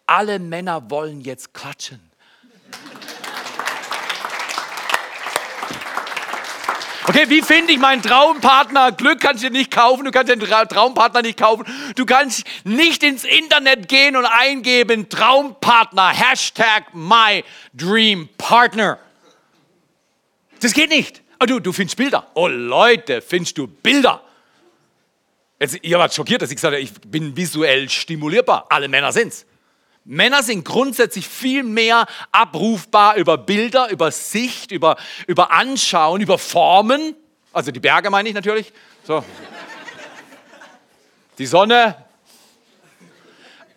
Alle 0.08 0.40
Männer 0.40 0.90
wollen 0.90 1.20
jetzt 1.20 1.54
klatschen. 1.54 2.00
Okay, 7.10 7.30
wie 7.30 7.42
finde 7.42 7.74
ich 7.74 7.80
meinen 7.80 8.02
Traumpartner? 8.02 8.92
Glück 8.92 9.22
kannst 9.22 9.44
du 9.44 9.50
nicht 9.50 9.72
kaufen, 9.72 10.06
du 10.06 10.12
kannst 10.12 10.30
den 10.30 10.40
Traumpartner 10.40 11.22
nicht 11.22 11.40
kaufen. 11.40 11.66
Du 11.96 12.06
kannst 12.06 12.46
nicht 12.64 13.02
ins 13.04 13.24
Internet 13.24 13.90
gehen 13.90 14.16
und 14.16 14.26
eingeben 14.26 15.10
Traumpartner, 15.10 16.10
Hashtag 16.10 16.94
my 16.94 17.44
dream 17.74 18.30
partner. 18.38 19.00
Das 20.62 20.74
geht 20.74 20.90
nicht. 20.90 21.22
Oh, 21.42 21.46
du, 21.46 21.60
du 21.60 21.74
findest 21.74 21.98
Bilder. 21.98 22.28
Oh 22.34 22.48
Leute, 22.48 23.22
findest 23.22 23.58
du 23.58 23.68
Bilder? 23.68 24.22
Jetzt, 25.60 25.84
ihr 25.84 25.98
wart 26.00 26.14
schockiert, 26.14 26.42
dass 26.42 26.50
ich 26.50 26.58
gesagt 26.58 26.74
habe, 26.74 26.82
ich 26.82 26.94
bin 26.94 27.36
visuell 27.36 27.90
stimulierbar. 27.90 28.68
Alle 28.70 28.88
Männer 28.88 29.12
sind's. 29.12 29.47
Männer 30.10 30.42
sind 30.42 30.64
grundsätzlich 30.64 31.28
viel 31.28 31.64
mehr 31.64 32.06
abrufbar 32.32 33.18
über 33.18 33.38
Bilder, 33.38 33.90
über 33.90 34.10
Sicht, 34.10 34.72
über, 34.72 34.96
über 35.28 35.52
Anschauen, 35.52 36.22
über 36.22 36.38
Formen. 36.38 37.14
Also 37.52 37.72
die 37.72 37.82
Berge 37.82 38.10
meine 38.10 38.30
ich 38.30 38.36
natürlich. 38.36 38.72
So. 39.04 39.22
Die 41.38 41.46
Sonne. 41.46 42.06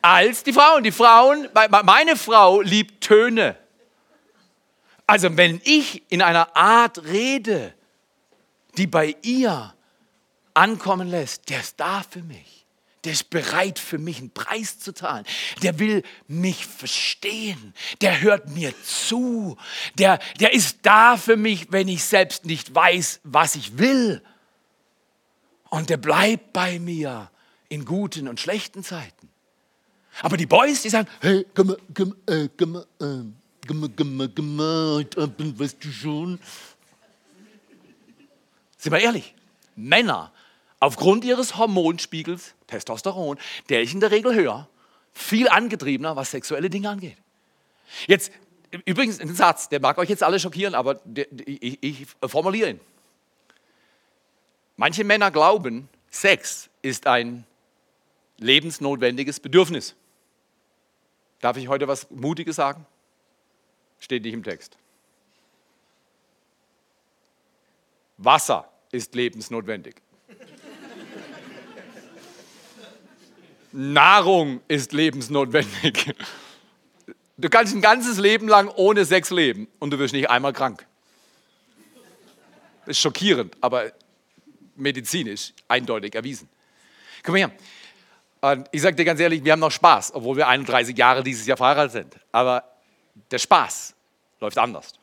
Als 0.00 0.44
die 0.44 0.52
Frauen. 0.52 0.84
Die 0.84 0.92
Frauen, 0.92 1.48
meine 1.82 2.14
Frau 2.14 2.60
liebt 2.60 3.02
Töne. 3.02 3.56
Also 5.08 5.36
wenn 5.36 5.60
ich 5.64 6.04
in 6.12 6.22
einer 6.22 6.56
Art 6.56 7.02
rede, 7.06 7.74
die 8.76 8.86
bei 8.86 9.16
ihr 9.22 9.74
ankommen 10.54 11.08
lässt, 11.10 11.50
der 11.50 11.58
ist 11.58 11.80
da 11.80 12.04
für 12.08 12.22
mich. 12.22 12.59
Der 13.04 13.12
ist 13.12 13.30
bereit 13.30 13.78
für 13.78 13.98
mich 13.98 14.18
einen 14.18 14.30
Preis 14.30 14.78
zu 14.78 14.92
zahlen. 14.92 15.24
Der 15.62 15.78
will 15.78 16.02
mich 16.28 16.66
verstehen. 16.66 17.72
Der 18.02 18.20
hört 18.20 18.50
mir 18.50 18.74
zu. 18.82 19.56
Der, 19.98 20.18
der 20.38 20.52
ist 20.52 20.78
da 20.82 21.16
für 21.16 21.36
mich, 21.36 21.72
wenn 21.72 21.88
ich 21.88 22.04
selbst 22.04 22.44
nicht 22.44 22.74
weiß, 22.74 23.20
was 23.24 23.54
ich 23.54 23.78
will. 23.78 24.22
Und 25.70 25.88
der 25.88 25.96
bleibt 25.96 26.52
bei 26.52 26.78
mir 26.78 27.30
in 27.68 27.84
guten 27.84 28.28
und 28.28 28.38
schlechten 28.38 28.82
Zeiten. 28.82 29.30
Aber 30.22 30.36
die 30.36 30.46
Boys, 30.46 30.82
die 30.82 30.90
sagen, 30.90 31.08
hey, 31.20 31.46
komm 31.54 31.68
mal, 31.68 31.76
komm, 31.94 32.16
äh, 32.26 32.48
komm 32.58 32.76
äh, 32.76 32.84
komm 33.66 33.80
mal, 33.80 33.90
komm 33.96 34.16
mal, 34.16 34.28
komm 34.28 34.56
mal, 34.56 34.94
heute 34.96 35.22
Abend, 35.22 35.58
weißt 35.58 35.82
du 35.82 35.90
schon. 35.90 36.38
Sind 38.76 38.92
wir 38.92 38.98
ehrlich, 38.98 39.34
Männer 39.76 40.32
aufgrund 40.80 41.24
ihres 41.24 41.56
Hormonspiegels, 41.56 42.54
Testosteron, 42.66 43.38
der 43.68 43.82
ist 43.82 43.92
in 43.94 44.00
der 44.00 44.10
Regel 44.10 44.34
höher, 44.34 44.68
viel 45.12 45.48
angetriebener, 45.48 46.16
was 46.16 46.30
sexuelle 46.30 46.70
Dinge 46.70 46.88
angeht. 46.88 47.16
Jetzt, 48.06 48.32
übrigens 48.84 49.20
ein 49.20 49.34
Satz, 49.34 49.68
der 49.68 49.80
mag 49.80 49.98
euch 49.98 50.08
jetzt 50.08 50.22
alle 50.22 50.40
schockieren, 50.40 50.74
aber 50.74 51.00
ich, 51.46 51.78
ich 51.82 52.06
formuliere 52.26 52.70
ihn. 52.70 52.80
Manche 54.76 55.04
Männer 55.04 55.30
glauben, 55.30 55.88
Sex 56.10 56.70
ist 56.82 57.06
ein 57.06 57.44
lebensnotwendiges 58.38 59.38
Bedürfnis. 59.38 59.94
Darf 61.40 61.56
ich 61.56 61.68
heute 61.68 61.86
was 61.86 62.10
Mutiges 62.10 62.56
sagen? 62.56 62.86
Steht 63.98 64.24
nicht 64.24 64.32
im 64.32 64.42
Text. 64.42 64.78
Wasser 68.16 68.70
ist 68.90 69.14
lebensnotwendig. 69.14 69.96
Nahrung 73.72 74.60
ist 74.68 74.92
lebensnotwendig. 74.92 76.14
Du 77.36 77.48
kannst 77.48 77.74
ein 77.74 77.80
ganzes 77.80 78.18
Leben 78.18 78.48
lang 78.48 78.68
ohne 78.68 79.04
Sex 79.04 79.30
leben 79.30 79.68
und 79.78 79.90
du 79.90 79.98
wirst 79.98 80.12
nicht 80.12 80.28
einmal 80.28 80.52
krank. 80.52 80.86
Das 82.80 82.96
ist 82.96 83.00
schockierend, 83.00 83.56
aber 83.60 83.92
medizinisch 84.76 85.52
eindeutig 85.68 86.14
erwiesen. 86.14 86.48
Komm 87.22 87.36
her. 87.36 87.52
Ich 88.72 88.82
sage 88.82 88.96
dir 88.96 89.04
ganz 89.04 89.20
ehrlich, 89.20 89.44
wir 89.44 89.52
haben 89.52 89.60
noch 89.60 89.70
Spaß, 89.70 90.14
obwohl 90.14 90.36
wir 90.36 90.48
31 90.48 90.96
Jahre 90.96 91.22
dieses 91.22 91.46
Jahr 91.46 91.56
verheiratet 91.56 91.92
sind. 91.92 92.16
Aber 92.32 92.64
der 93.30 93.38
Spaß 93.38 93.94
läuft 94.40 94.58
anders. 94.58 94.94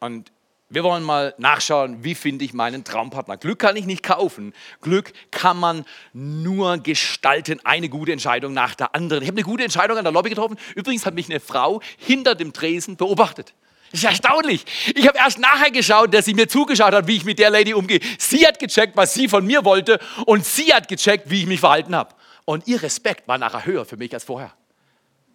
Und 0.00 0.32
wir 0.74 0.82
wollen 0.84 1.04
mal 1.04 1.34
nachschauen, 1.38 2.02
wie 2.02 2.14
finde 2.14 2.44
ich 2.44 2.52
meinen 2.52 2.84
Traumpartner. 2.84 3.36
Glück 3.36 3.60
kann 3.60 3.76
ich 3.76 3.86
nicht 3.86 4.02
kaufen. 4.02 4.52
Glück 4.80 5.12
kann 5.30 5.58
man 5.58 5.84
nur 6.12 6.78
gestalten. 6.78 7.60
Eine 7.64 7.88
gute 7.88 8.12
Entscheidung 8.12 8.52
nach 8.52 8.74
der 8.74 8.94
anderen. 8.94 9.22
Ich 9.22 9.28
habe 9.28 9.38
eine 9.38 9.44
gute 9.44 9.62
Entscheidung 9.62 9.96
an 9.98 10.04
der 10.04 10.12
Lobby 10.12 10.30
getroffen. 10.30 10.58
Übrigens 10.74 11.06
hat 11.06 11.14
mich 11.14 11.30
eine 11.30 11.40
Frau 11.40 11.80
hinter 11.98 12.34
dem 12.34 12.52
Tresen 12.52 12.96
beobachtet. 12.96 13.54
Das 13.92 14.00
ist 14.00 14.08
erstaunlich. 14.08 14.64
Ich 14.96 15.06
habe 15.06 15.16
erst 15.16 15.38
nachher 15.38 15.70
geschaut, 15.70 16.12
dass 16.12 16.24
sie 16.24 16.34
mir 16.34 16.48
zugeschaut 16.48 16.92
hat, 16.92 17.06
wie 17.06 17.16
ich 17.16 17.24
mit 17.24 17.38
der 17.38 17.50
Lady 17.50 17.74
umgehe. 17.74 18.00
Sie 18.18 18.44
hat 18.44 18.58
gecheckt, 18.58 18.96
was 18.96 19.14
sie 19.14 19.28
von 19.28 19.46
mir 19.46 19.64
wollte 19.64 20.00
und 20.26 20.44
sie 20.44 20.74
hat 20.74 20.88
gecheckt, 20.88 21.30
wie 21.30 21.42
ich 21.42 21.46
mich 21.46 21.60
verhalten 21.60 21.94
habe. 21.94 22.12
Und 22.44 22.66
ihr 22.66 22.82
Respekt 22.82 23.28
war 23.28 23.38
nachher 23.38 23.64
höher 23.64 23.84
für 23.84 23.96
mich 23.96 24.12
als 24.12 24.24
vorher. 24.24 24.52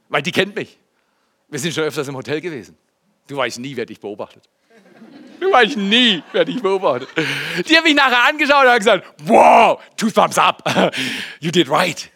Weil 0.10 0.22
die 0.22 0.34
kennt 0.34 0.56
mich. 0.56 0.78
Wir 1.48 1.60
sind 1.60 1.74
schon 1.74 1.86
öfters 1.86 2.10
im 2.10 2.18
Hotel 2.18 2.42
gewesen. 2.42 2.78
Du 3.28 3.38
weißt 3.38 3.60
nie, 3.60 3.78
wer 3.78 3.86
dich 3.86 4.00
beobachtet. 4.00 4.44
Du 5.40 5.52
weißt 5.52 5.78
nie, 5.78 6.22
werde 6.32 6.52
ich 6.52 6.62
beobachtet. 6.62 7.10
Die 7.68 7.76
haben 7.76 7.84
mich 7.84 7.96
nachher 7.96 8.28
angeschaut 8.28 8.64
und 8.64 8.70
haben 8.70 8.80
gesagt, 8.80 9.06
wow, 9.24 9.80
two 9.96 10.10
thumbs 10.10 10.38
up. 10.38 10.64
You 11.40 11.52
did 11.52 11.70
right. 11.70 12.10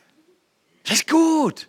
Das 0.84 0.96
ist 0.98 1.10
gut. 1.10 1.68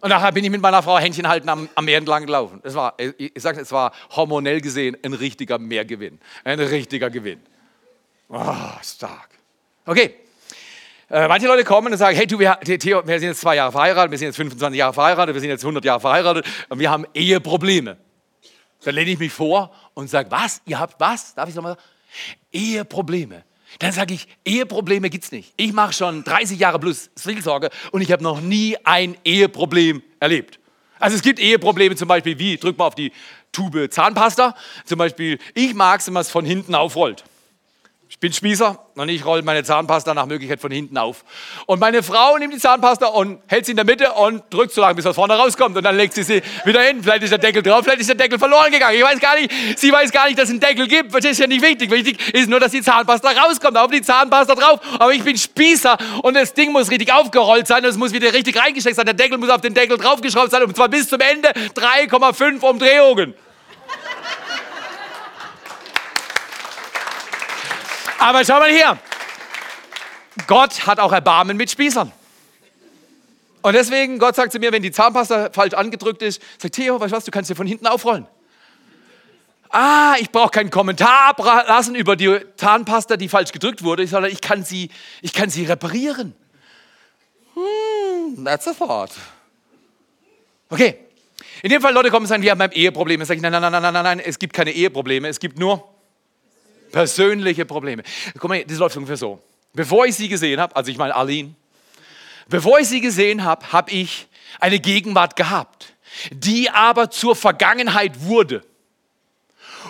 Und 0.00 0.08
nachher 0.08 0.32
bin 0.32 0.44
ich 0.44 0.50
mit 0.50 0.62
meiner 0.62 0.82
Frau 0.82 0.98
Händchen 0.98 1.28
halten 1.28 1.48
am, 1.48 1.68
am 1.74 1.84
Meer 1.84 1.98
entlang 1.98 2.24
gelaufen. 2.24 2.60
Es 2.62 2.74
war, 2.74 2.94
ich 2.98 3.32
sage, 3.36 3.60
es 3.60 3.70
war 3.70 3.92
hormonell 4.16 4.62
gesehen 4.62 4.96
ein 5.04 5.12
richtiger 5.12 5.58
Mehrgewinn. 5.58 6.18
Ein 6.42 6.58
richtiger 6.58 7.10
Gewinn. 7.10 7.40
Oh, 8.30 8.54
stark. 8.82 9.28
Okay. 9.84 10.14
Äh, 11.10 11.28
manche 11.28 11.46
Leute 11.46 11.64
kommen 11.64 11.92
und 11.92 11.98
sagen, 11.98 12.16
hey 12.16 12.26
du, 12.26 12.38
wir, 12.38 12.58
Theo, 12.60 13.06
wir 13.06 13.18
sind 13.18 13.30
jetzt 13.30 13.40
zwei 13.40 13.56
Jahre 13.56 13.72
verheiratet, 13.72 14.12
wir 14.12 14.18
sind 14.18 14.28
jetzt 14.28 14.36
25 14.36 14.78
Jahre 14.78 14.94
verheiratet, 14.94 15.34
wir 15.34 15.40
sind 15.40 15.50
jetzt 15.50 15.64
100 15.64 15.84
Jahre 15.84 16.00
verheiratet 16.00 16.46
und 16.68 16.78
wir 16.78 16.88
haben 16.88 17.04
Eheprobleme. 17.12 17.98
Dann 18.84 18.94
lehne 18.94 19.10
ich 19.10 19.18
mich 19.18 19.32
vor 19.32 19.74
und 19.94 20.08
sage, 20.08 20.30
was? 20.30 20.62
Ihr 20.66 20.78
habt 20.78 20.98
was? 20.98 21.34
Darf 21.34 21.48
ich 21.48 21.54
nochmal 21.54 21.74
sagen? 21.74 21.84
Eheprobleme. 22.52 23.44
Dann 23.78 23.92
sage 23.92 24.14
ich, 24.14 24.26
Eheprobleme 24.44 25.10
gibt 25.10 25.24
es 25.24 25.32
nicht. 25.32 25.52
Ich 25.56 25.72
mache 25.72 25.92
schon 25.92 26.24
30 26.24 26.58
Jahre 26.58 26.78
plus 26.80 27.10
Seelsorge 27.14 27.70
und 27.92 28.00
ich 28.00 28.10
habe 28.10 28.22
noch 28.22 28.40
nie 28.40 28.76
ein 28.84 29.16
Eheproblem 29.24 30.02
erlebt. 30.18 30.58
Also 30.98 31.16
es 31.16 31.22
gibt 31.22 31.38
Eheprobleme 31.38 31.94
zum 31.96 32.08
Beispiel 32.08 32.38
wie, 32.38 32.56
drück 32.56 32.76
mal 32.76 32.86
auf 32.86 32.94
die 32.94 33.12
Tube 33.52 33.88
Zahnpasta. 33.90 34.54
Zum 34.84 34.98
Beispiel, 34.98 35.38
ich 35.54 35.74
mag 35.74 36.00
es, 36.00 36.06
wenn 36.06 36.14
man 36.14 36.22
es 36.22 36.30
von 36.30 36.44
hinten 36.44 36.74
aufrollt. 36.74 37.24
Ich 38.10 38.18
bin 38.18 38.32
Spießer 38.32 38.76
und 38.96 39.08
ich 39.08 39.24
rolle 39.24 39.42
meine 39.42 39.62
Zahnpasta 39.62 40.14
nach 40.14 40.26
Möglichkeit 40.26 40.60
von 40.60 40.72
hinten 40.72 40.98
auf. 40.98 41.24
Und 41.66 41.78
meine 41.78 42.02
Frau 42.02 42.36
nimmt 42.38 42.52
die 42.52 42.58
Zahnpasta 42.58 43.06
und 43.06 43.40
hält 43.46 43.66
sie 43.66 43.70
in 43.70 43.76
der 43.76 43.86
Mitte 43.86 44.10
und 44.14 44.42
drückt 44.50 44.72
so 44.72 44.80
lange, 44.80 44.96
bis 44.96 45.04
was 45.04 45.14
vorne 45.14 45.34
rauskommt. 45.34 45.76
Und 45.76 45.84
dann 45.84 45.96
legt 45.96 46.14
sie 46.14 46.24
sie 46.24 46.42
wieder 46.64 46.82
hin. 46.82 47.04
Vielleicht 47.04 47.22
ist 47.22 47.30
der 47.30 47.38
Deckel 47.38 47.62
drauf, 47.62 47.84
vielleicht 47.84 48.00
ist 48.00 48.08
der 48.08 48.16
Deckel 48.16 48.40
verloren 48.40 48.72
gegangen. 48.72 48.96
Ich 48.98 49.04
weiß 49.04 49.20
gar 49.20 49.36
nicht, 49.36 49.78
sie 49.78 49.92
weiß 49.92 50.10
gar 50.10 50.26
nicht, 50.26 50.36
dass 50.36 50.46
es 50.46 50.50
einen 50.50 50.58
Deckel 50.58 50.88
gibt. 50.88 51.14
Das 51.14 51.24
ist 51.24 51.38
ja 51.38 51.46
nicht 51.46 51.62
wichtig. 51.62 51.88
Wichtig 51.88 52.34
ist 52.34 52.50
nur, 52.50 52.58
dass 52.58 52.72
die 52.72 52.82
Zahnpasta 52.82 53.30
rauskommt. 53.30 53.78
Auf 53.78 53.92
die 53.92 54.02
Zahnpasta 54.02 54.56
drauf. 54.56 54.80
Aber 54.98 55.14
ich 55.14 55.22
bin 55.22 55.38
Spießer 55.38 55.96
und 56.24 56.34
das 56.34 56.52
Ding 56.52 56.72
muss 56.72 56.90
richtig 56.90 57.12
aufgerollt 57.12 57.68
sein 57.68 57.84
und 57.84 57.90
es 57.90 57.96
muss 57.96 58.12
wieder 58.12 58.32
richtig 58.32 58.58
reingesteckt 58.58 58.96
sein. 58.96 59.06
Der 59.06 59.14
Deckel 59.14 59.38
muss 59.38 59.50
auf 59.50 59.60
den 59.60 59.72
Deckel 59.72 59.96
draufgeschraubt 59.96 60.50
sein 60.50 60.64
und 60.64 60.74
zwar 60.74 60.88
bis 60.88 61.08
zum 61.08 61.20
Ende 61.20 61.50
3,5 61.50 62.60
Umdrehungen. 62.60 63.34
Aber 68.20 68.44
schau 68.44 68.58
mal 68.58 68.70
hier. 68.70 68.98
Gott 70.46 70.86
hat 70.86 71.00
auch 71.00 71.10
Erbarmen 71.10 71.56
mit 71.56 71.70
Spießern. 71.70 72.12
Und 73.62 73.72
deswegen, 73.72 74.18
Gott 74.18 74.36
sagt 74.36 74.52
zu 74.52 74.58
mir, 74.58 74.72
wenn 74.72 74.82
die 74.82 74.92
Zahnpasta 74.92 75.50
falsch 75.52 75.74
angedrückt 75.74 76.20
ist, 76.22 76.40
sagt 76.58 76.74
Theo, 76.74 77.00
weißt 77.00 77.12
du 77.12 77.16
was, 77.16 77.24
du 77.24 77.30
kannst 77.30 77.48
sie 77.48 77.54
von 77.54 77.66
hinten 77.66 77.86
aufrollen. 77.86 78.26
Ah, 79.70 80.16
ich 80.18 80.30
brauche 80.30 80.50
keinen 80.50 80.70
Kommentar 80.70 81.28
ablassen 81.28 81.94
über 81.94 82.14
die 82.14 82.40
Zahnpasta, 82.56 83.16
die 83.16 83.28
falsch 83.28 83.52
gedrückt 83.52 83.82
wurde, 83.82 84.06
sondern 84.06 84.30
ich 84.30 84.40
kann 84.42 84.64
sie, 84.64 84.90
ich 85.22 85.32
kann 85.32 85.48
sie 85.48 85.64
reparieren. 85.64 86.34
Hmm, 87.54 88.44
that's 88.44 88.68
a 88.68 88.74
thought. 88.74 89.12
Okay. 90.68 90.98
In 91.62 91.70
dem 91.70 91.80
Fall 91.80 91.94
Leute 91.94 92.10
kommen 92.10 92.24
und 92.24 92.28
sagen, 92.28 92.42
wir 92.42 92.50
haben 92.50 92.60
ein 92.60 92.72
Eheproblem. 92.72 93.22
Ich 93.22 93.28
sage, 93.28 93.40
nein, 93.40 93.52
nein, 93.52 93.62
nein, 93.62 93.72
nein, 93.72 93.92
nein, 93.92 94.04
nein, 94.04 94.20
es 94.20 94.38
gibt 94.38 94.52
keine 94.52 94.72
Eheprobleme, 94.72 95.28
es 95.28 95.40
gibt 95.40 95.58
nur 95.58 95.89
persönliche 96.90 97.64
Probleme. 97.64 98.02
Guck 98.38 98.48
mal, 98.48 98.64
das 98.64 98.78
läuft 98.78 98.96
ungefähr 98.96 99.16
so. 99.16 99.40
Bevor 99.72 100.06
ich 100.06 100.16
sie 100.16 100.28
gesehen 100.28 100.60
habe, 100.60 100.74
also 100.74 100.90
ich 100.90 100.98
meine 100.98 101.14
Arlene, 101.14 101.54
bevor 102.48 102.78
ich 102.80 102.88
sie 102.88 103.00
gesehen 103.00 103.44
habe, 103.44 103.72
habe 103.72 103.90
ich 103.92 104.26
eine 104.58 104.80
Gegenwart 104.80 105.36
gehabt, 105.36 105.94
die 106.32 106.70
aber 106.70 107.10
zur 107.10 107.36
Vergangenheit 107.36 108.24
wurde. 108.24 108.64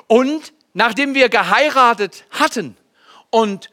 Und 0.06 0.52
nachdem 0.74 1.14
wir 1.14 1.28
geheiratet 1.28 2.24
hatten 2.30 2.76
und 3.30 3.70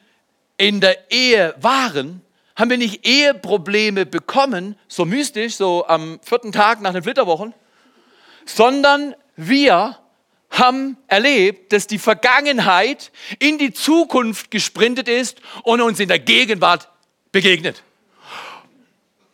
in 0.58 0.82
der 0.82 1.12
Ehe 1.12 1.54
waren, 1.60 2.22
haben 2.56 2.70
wir 2.72 2.78
nicht 2.78 3.06
Eheprobleme 3.06 4.06
bekommen, 4.06 4.76
so 4.88 5.06
mystisch, 5.06 5.56
so 5.56 5.86
am 5.86 6.20
vierten 6.24 6.52
Tag 6.52 6.82
nach 6.82 6.94
den 6.94 7.04
Flitterwochen, 7.04 7.54
sondern 8.46 9.14
wir 9.36 9.98
haben 10.50 10.98
erlebt, 11.08 11.74
dass 11.74 11.88
die 11.88 12.00
Vergangenheit 12.00 13.12
in 13.40 13.58
die 13.58 13.74
Zukunft 13.74 14.52
gesprintet 14.52 15.08
ist 15.08 15.42
und 15.64 15.82
uns 15.82 16.00
in 16.00 16.08
der 16.08 16.20
Gegenwart 16.20 16.90
begegnet. 17.32 17.84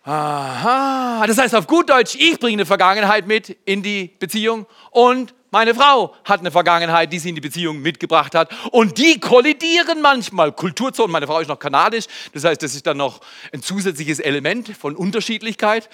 Aha, 0.05 1.25
das 1.27 1.37
heißt 1.37 1.55
auf 1.55 1.65
gut 1.65 1.89
Deutsch, 1.89 2.15
ich 2.15 2.37
bringe 2.37 2.55
eine 2.55 2.65
Vergangenheit 2.65 3.25
mit 3.25 3.57
in 3.63 3.83
die 3.83 4.11
Beziehung 4.19 4.65
und 4.91 5.33
meine 5.49 5.75
Frau 5.75 6.15
hat 6.25 6.39
eine 6.39 6.49
Vergangenheit, 6.49 7.13
die 7.13 7.19
sie 7.19 7.29
in 7.29 7.35
die 7.35 7.41
Beziehung 7.41 7.79
mitgebracht 7.79 8.33
hat. 8.33 8.49
Und 8.71 8.97
die 8.97 9.19
kollidieren 9.19 10.01
manchmal. 10.01 10.51
Kulturzonen, 10.51 11.11
meine 11.11 11.27
Frau 11.27 11.39
ist 11.41 11.47
noch 11.47 11.59
kanadisch, 11.59 12.05
das 12.33 12.43
heißt, 12.43 12.63
das 12.63 12.73
ist 12.73 12.87
dann 12.87 12.97
noch 12.97 13.21
ein 13.53 13.61
zusätzliches 13.61 14.19
Element 14.19 14.75
von 14.75 14.95
Unterschiedlichkeit. 14.95 15.89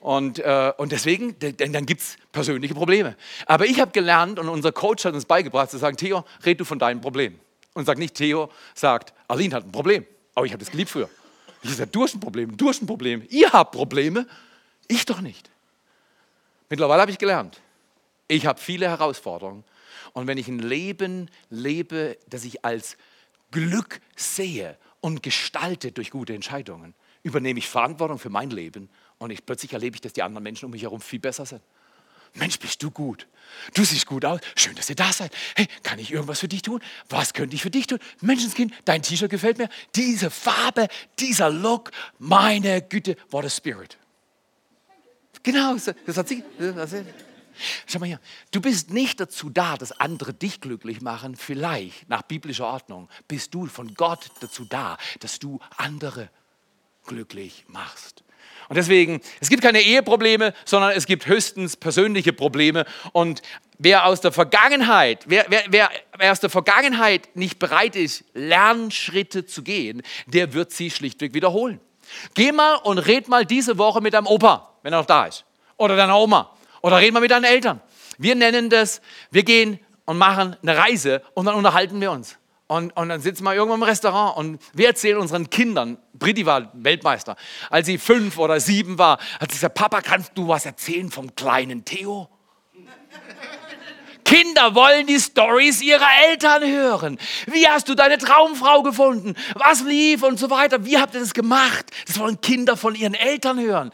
Und, 0.00 0.38
äh, 0.38 0.72
und 0.76 0.92
deswegen, 0.92 1.38
denn 1.38 1.72
dann 1.72 1.84
gibt 1.84 2.02
es 2.02 2.16
persönliche 2.30 2.74
Probleme. 2.74 3.16
Aber 3.46 3.66
ich 3.66 3.80
habe 3.80 3.90
gelernt 3.90 4.38
und 4.38 4.48
unser 4.48 4.70
Coach 4.70 5.04
hat 5.04 5.14
uns 5.14 5.24
beigebracht 5.24 5.70
zu 5.70 5.78
sagen, 5.78 5.96
Theo, 5.96 6.24
red 6.46 6.60
du 6.60 6.64
von 6.64 6.78
deinem 6.78 7.00
Problem. 7.00 7.38
Und 7.74 7.84
sag 7.84 7.98
nicht, 7.98 8.14
Theo 8.14 8.50
sagt, 8.74 9.12
Aline 9.26 9.54
hat 9.54 9.64
ein 9.64 9.72
Problem. 9.72 10.06
Aber 10.34 10.46
ich 10.46 10.52
habe 10.52 10.60
das 10.60 10.70
geliebt 10.70 10.90
früher. 10.90 11.10
Ich 11.62 11.74
sage, 11.74 11.90
du 11.90 12.04
hast 12.04 12.14
ein 12.14 12.20
Problem, 12.20 12.56
du 12.56 12.68
hast 12.68 12.80
ein 12.82 12.86
Problem. 12.86 13.24
Ihr 13.28 13.52
habt 13.52 13.72
Probleme, 13.72 14.26
ich 14.86 15.04
doch 15.04 15.20
nicht. 15.20 15.50
Mittlerweile 16.68 17.02
habe 17.02 17.10
ich 17.10 17.18
gelernt, 17.18 17.60
ich 18.28 18.46
habe 18.46 18.60
viele 18.60 18.88
Herausforderungen. 18.88 19.64
Und 20.12 20.26
wenn 20.26 20.38
ich 20.38 20.48
ein 20.48 20.58
Leben 20.58 21.30
lebe, 21.50 22.18
das 22.28 22.44
ich 22.44 22.64
als 22.64 22.96
Glück 23.50 24.00
sehe 24.16 24.76
und 25.00 25.22
gestalte 25.22 25.92
durch 25.92 26.10
gute 26.10 26.34
Entscheidungen, 26.34 26.94
übernehme 27.22 27.58
ich 27.58 27.68
Verantwortung 27.68 28.18
für 28.18 28.30
mein 28.30 28.50
Leben 28.50 28.88
und 29.18 29.30
ich, 29.30 29.44
plötzlich 29.44 29.72
erlebe 29.72 29.96
ich, 29.96 30.00
dass 30.00 30.12
die 30.12 30.22
anderen 30.22 30.42
Menschen 30.42 30.66
um 30.66 30.70
mich 30.70 30.82
herum 30.82 31.00
viel 31.00 31.18
besser 31.18 31.46
sind. 31.46 31.62
Mensch, 32.34 32.58
bist 32.58 32.82
du 32.82 32.90
gut. 32.90 33.26
Du 33.74 33.84
siehst 33.84 34.06
gut 34.06 34.24
aus. 34.24 34.40
Schön, 34.54 34.74
dass 34.74 34.88
ihr 34.90 34.96
da 34.96 35.12
seid. 35.12 35.32
Hey, 35.56 35.66
kann 35.82 35.98
ich 35.98 36.12
irgendwas 36.12 36.40
für 36.40 36.48
dich 36.48 36.62
tun? 36.62 36.80
Was 37.08 37.32
könnte 37.32 37.56
ich 37.56 37.62
für 37.62 37.70
dich 37.70 37.86
tun? 37.86 37.98
Menschenskind, 38.20 38.72
dein 38.84 39.02
T-Shirt 39.02 39.30
gefällt 39.30 39.58
mir. 39.58 39.68
Diese 39.94 40.30
Farbe, 40.30 40.88
dieser 41.18 41.50
Look, 41.50 41.90
meine 42.18 42.82
Güte, 42.82 43.16
what 43.30 43.44
a 43.44 43.50
spirit. 43.50 43.96
Genau, 45.42 45.74
das 45.74 45.86
hat 46.16 46.28
sie. 46.28 46.44
Das 46.58 46.76
hat 46.76 46.88
sie. 46.90 47.04
Schau 47.86 47.98
mal 47.98 48.06
hier, 48.06 48.20
du 48.52 48.60
bist 48.60 48.90
nicht 48.90 49.18
dazu 49.18 49.50
da, 49.50 49.76
dass 49.76 49.92
andere 49.92 50.32
dich 50.32 50.60
glücklich 50.60 51.00
machen. 51.00 51.34
Vielleicht, 51.34 52.08
nach 52.08 52.22
biblischer 52.22 52.66
Ordnung, 52.66 53.08
bist 53.26 53.52
du 53.54 53.66
von 53.66 53.94
Gott 53.94 54.30
dazu 54.40 54.64
da, 54.64 54.96
dass 55.20 55.38
du 55.38 55.58
andere 55.76 56.30
glücklich 57.04 57.64
machst. 57.68 58.22
Und 58.68 58.76
deswegen, 58.76 59.20
es 59.40 59.48
gibt 59.48 59.62
keine 59.62 59.80
Eheprobleme, 59.80 60.52
sondern 60.64 60.92
es 60.92 61.06
gibt 61.06 61.26
höchstens 61.26 61.76
persönliche 61.76 62.32
Probleme. 62.32 62.84
Und 63.12 63.40
wer 63.78 64.06
aus 64.06 64.20
der 64.20 64.32
Vergangenheit, 64.32 65.24
wer, 65.26 65.46
wer, 65.48 65.90
wer, 66.18 66.32
aus 66.32 66.40
der 66.40 66.50
Vergangenheit 66.50 67.34
nicht 67.34 67.58
bereit 67.58 67.96
ist, 67.96 68.24
Lernschritte 68.34 69.46
zu 69.46 69.62
gehen, 69.62 70.02
der 70.26 70.52
wird 70.52 70.72
sie 70.72 70.90
schlichtweg 70.90 71.32
wiederholen. 71.34 71.80
Geh 72.34 72.52
mal 72.52 72.74
und 72.74 72.98
red 72.98 73.28
mal 73.28 73.44
diese 73.44 73.78
Woche 73.78 74.00
mit 74.00 74.14
deinem 74.14 74.26
Opa, 74.26 74.74
wenn 74.82 74.92
er 74.92 75.00
noch 75.00 75.06
da 75.06 75.26
ist. 75.26 75.44
Oder 75.76 75.96
deiner 75.96 76.18
Oma. 76.18 76.54
Oder 76.82 76.98
red 76.98 77.12
mal 77.12 77.20
mit 77.20 77.30
deinen 77.30 77.44
Eltern. 77.44 77.80
Wir 78.18 78.34
nennen 78.34 78.70
das, 78.70 79.00
wir 79.30 79.44
gehen 79.44 79.78
und 80.04 80.18
machen 80.18 80.56
eine 80.62 80.76
Reise 80.76 81.22
und 81.34 81.46
dann 81.46 81.54
unterhalten 81.54 82.00
wir 82.00 82.10
uns. 82.10 82.37
Und, 82.68 82.94
und 82.98 83.08
dann 83.08 83.22
sitzen 83.22 83.44
wir 83.44 83.54
irgendwo 83.54 83.74
im 83.74 83.82
Restaurant 83.82 84.36
und 84.36 84.60
wir 84.74 84.88
erzählen 84.88 85.16
unseren 85.16 85.48
Kindern, 85.48 85.96
Britti 86.12 86.44
war 86.44 86.70
Weltmeister, 86.74 87.34
als 87.70 87.86
sie 87.86 87.96
fünf 87.96 88.36
oder 88.36 88.60
sieben 88.60 88.98
war, 88.98 89.18
hat 89.40 89.50
sie 89.50 89.56
gesagt, 89.56 89.74
Papa, 89.74 90.02
kannst 90.02 90.32
du 90.34 90.48
was 90.48 90.66
erzählen 90.66 91.10
vom 91.10 91.34
kleinen 91.34 91.86
Theo? 91.86 92.28
Kinder 94.22 94.74
wollen 94.74 95.06
die 95.06 95.18
Stories 95.18 95.80
ihrer 95.80 96.06
Eltern 96.28 96.62
hören. 96.62 97.18
Wie 97.46 97.66
hast 97.66 97.88
du 97.88 97.94
deine 97.94 98.18
Traumfrau 98.18 98.82
gefunden? 98.82 99.34
Was 99.54 99.80
lief 99.80 100.22
und 100.22 100.38
so 100.38 100.50
weiter? 100.50 100.84
Wie 100.84 100.98
habt 100.98 101.14
ihr 101.14 101.20
das 101.20 101.32
gemacht? 101.32 101.86
Das 102.06 102.18
wollen 102.18 102.38
Kinder 102.42 102.76
von 102.76 102.94
ihren 102.94 103.14
Eltern 103.14 103.58
hören. 103.58 103.90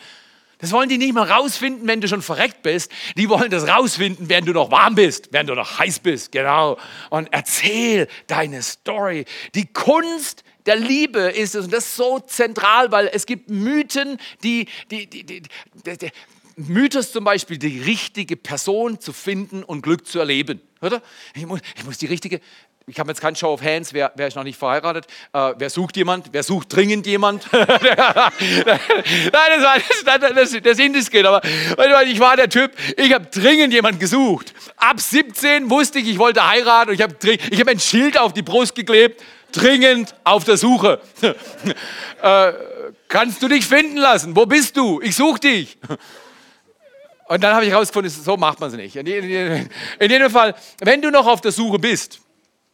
Das 0.64 0.72
wollen 0.72 0.88
die 0.88 0.96
nicht 0.96 1.12
mal 1.12 1.30
rausfinden, 1.30 1.86
wenn 1.86 2.00
du 2.00 2.08
schon 2.08 2.22
verreckt 2.22 2.62
bist. 2.62 2.90
Die 3.18 3.28
wollen 3.28 3.50
das 3.50 3.68
rausfinden, 3.68 4.30
während 4.30 4.48
du 4.48 4.54
noch 4.54 4.70
warm 4.70 4.94
bist, 4.94 5.28
während 5.30 5.50
du 5.50 5.54
noch 5.54 5.78
heiß 5.78 5.98
bist. 5.98 6.32
Genau. 6.32 6.78
Und 7.10 7.28
erzähl 7.32 8.08
deine 8.28 8.62
Story. 8.62 9.26
Die 9.54 9.66
Kunst 9.66 10.42
der 10.64 10.76
Liebe 10.76 11.18
ist 11.18 11.54
es. 11.54 11.66
Und 11.66 11.74
das 11.74 11.84
ist 11.84 11.96
so 11.96 12.18
zentral, 12.18 12.90
weil 12.92 13.10
es 13.12 13.26
gibt 13.26 13.50
Mythen, 13.50 14.16
die, 14.42 14.66
die, 14.90 15.06
die, 15.06 15.26
die 15.26 15.42
Mythos 16.56 17.12
zum 17.12 17.24
Beispiel, 17.24 17.58
die 17.58 17.80
richtige 17.80 18.36
Person 18.36 19.00
zu 19.00 19.12
finden 19.12 19.62
und 19.64 19.82
Glück 19.82 20.06
zu 20.06 20.18
erleben. 20.18 20.60
Oder? 20.80 21.02
Ich 21.34 21.46
muss, 21.46 21.60
ich 21.76 21.84
muss 21.84 21.98
die 21.98 22.06
richtige, 22.06 22.40
ich 22.86 22.98
habe 22.98 23.10
jetzt 23.10 23.20
keinen 23.20 23.36
Show 23.36 23.52
of 23.52 23.62
Hands, 23.62 23.92
wer, 23.92 24.12
wer 24.14 24.28
ist 24.28 24.36
noch 24.36 24.44
nicht 24.44 24.58
verheiratet? 24.58 25.06
Äh, 25.32 25.54
wer 25.56 25.70
sucht 25.70 25.96
jemand? 25.96 26.28
Wer 26.32 26.42
sucht 26.42 26.74
dringend 26.74 27.06
jemand? 27.06 27.48
Nein, 27.52 27.68
das 27.72 29.32
war 29.32 29.78
das, 30.18 30.34
das, 30.34 30.62
das 30.62 30.78
indiskret, 30.78 31.24
aber 31.24 31.42
ich 32.04 32.20
war 32.20 32.36
der 32.36 32.50
Typ, 32.50 32.72
ich 32.96 33.12
habe 33.14 33.26
dringend 33.26 33.72
jemand 33.72 34.00
gesucht. 34.00 34.52
Ab 34.76 35.00
17 35.00 35.70
wusste 35.70 35.98
ich, 35.98 36.08
ich 36.08 36.18
wollte 36.18 36.46
heiraten 36.46 36.90
und 36.90 36.94
ich 36.96 37.02
habe 37.02 37.16
ich 37.22 37.60
hab 37.60 37.68
ein 37.68 37.80
Schild 37.80 38.18
auf 38.18 38.34
die 38.34 38.42
Brust 38.42 38.74
geklebt, 38.74 39.22
dringend 39.52 40.14
auf 40.24 40.44
der 40.44 40.58
Suche. 40.58 41.00
äh, 42.22 42.52
kannst 43.08 43.42
du 43.42 43.48
dich 43.48 43.64
finden 43.66 43.96
lassen? 43.96 44.36
Wo 44.36 44.44
bist 44.44 44.76
du? 44.76 45.00
Ich 45.00 45.16
suche 45.16 45.40
dich. 45.40 45.78
Und 47.26 47.42
dann 47.42 47.54
habe 47.54 47.64
ich 47.64 47.70
herausgefunden, 47.70 48.10
so 48.10 48.36
macht 48.36 48.60
man 48.60 48.70
es 48.70 48.76
nicht. 48.76 48.96
In, 48.96 49.06
jedem 49.06 50.30
Fall, 50.30 50.54
wenn 50.80 51.00
du 51.00 51.10
noch 51.10 51.26
auf 51.26 51.40
der 51.40 51.52
Suche 51.52 51.78
bist, 51.78 52.20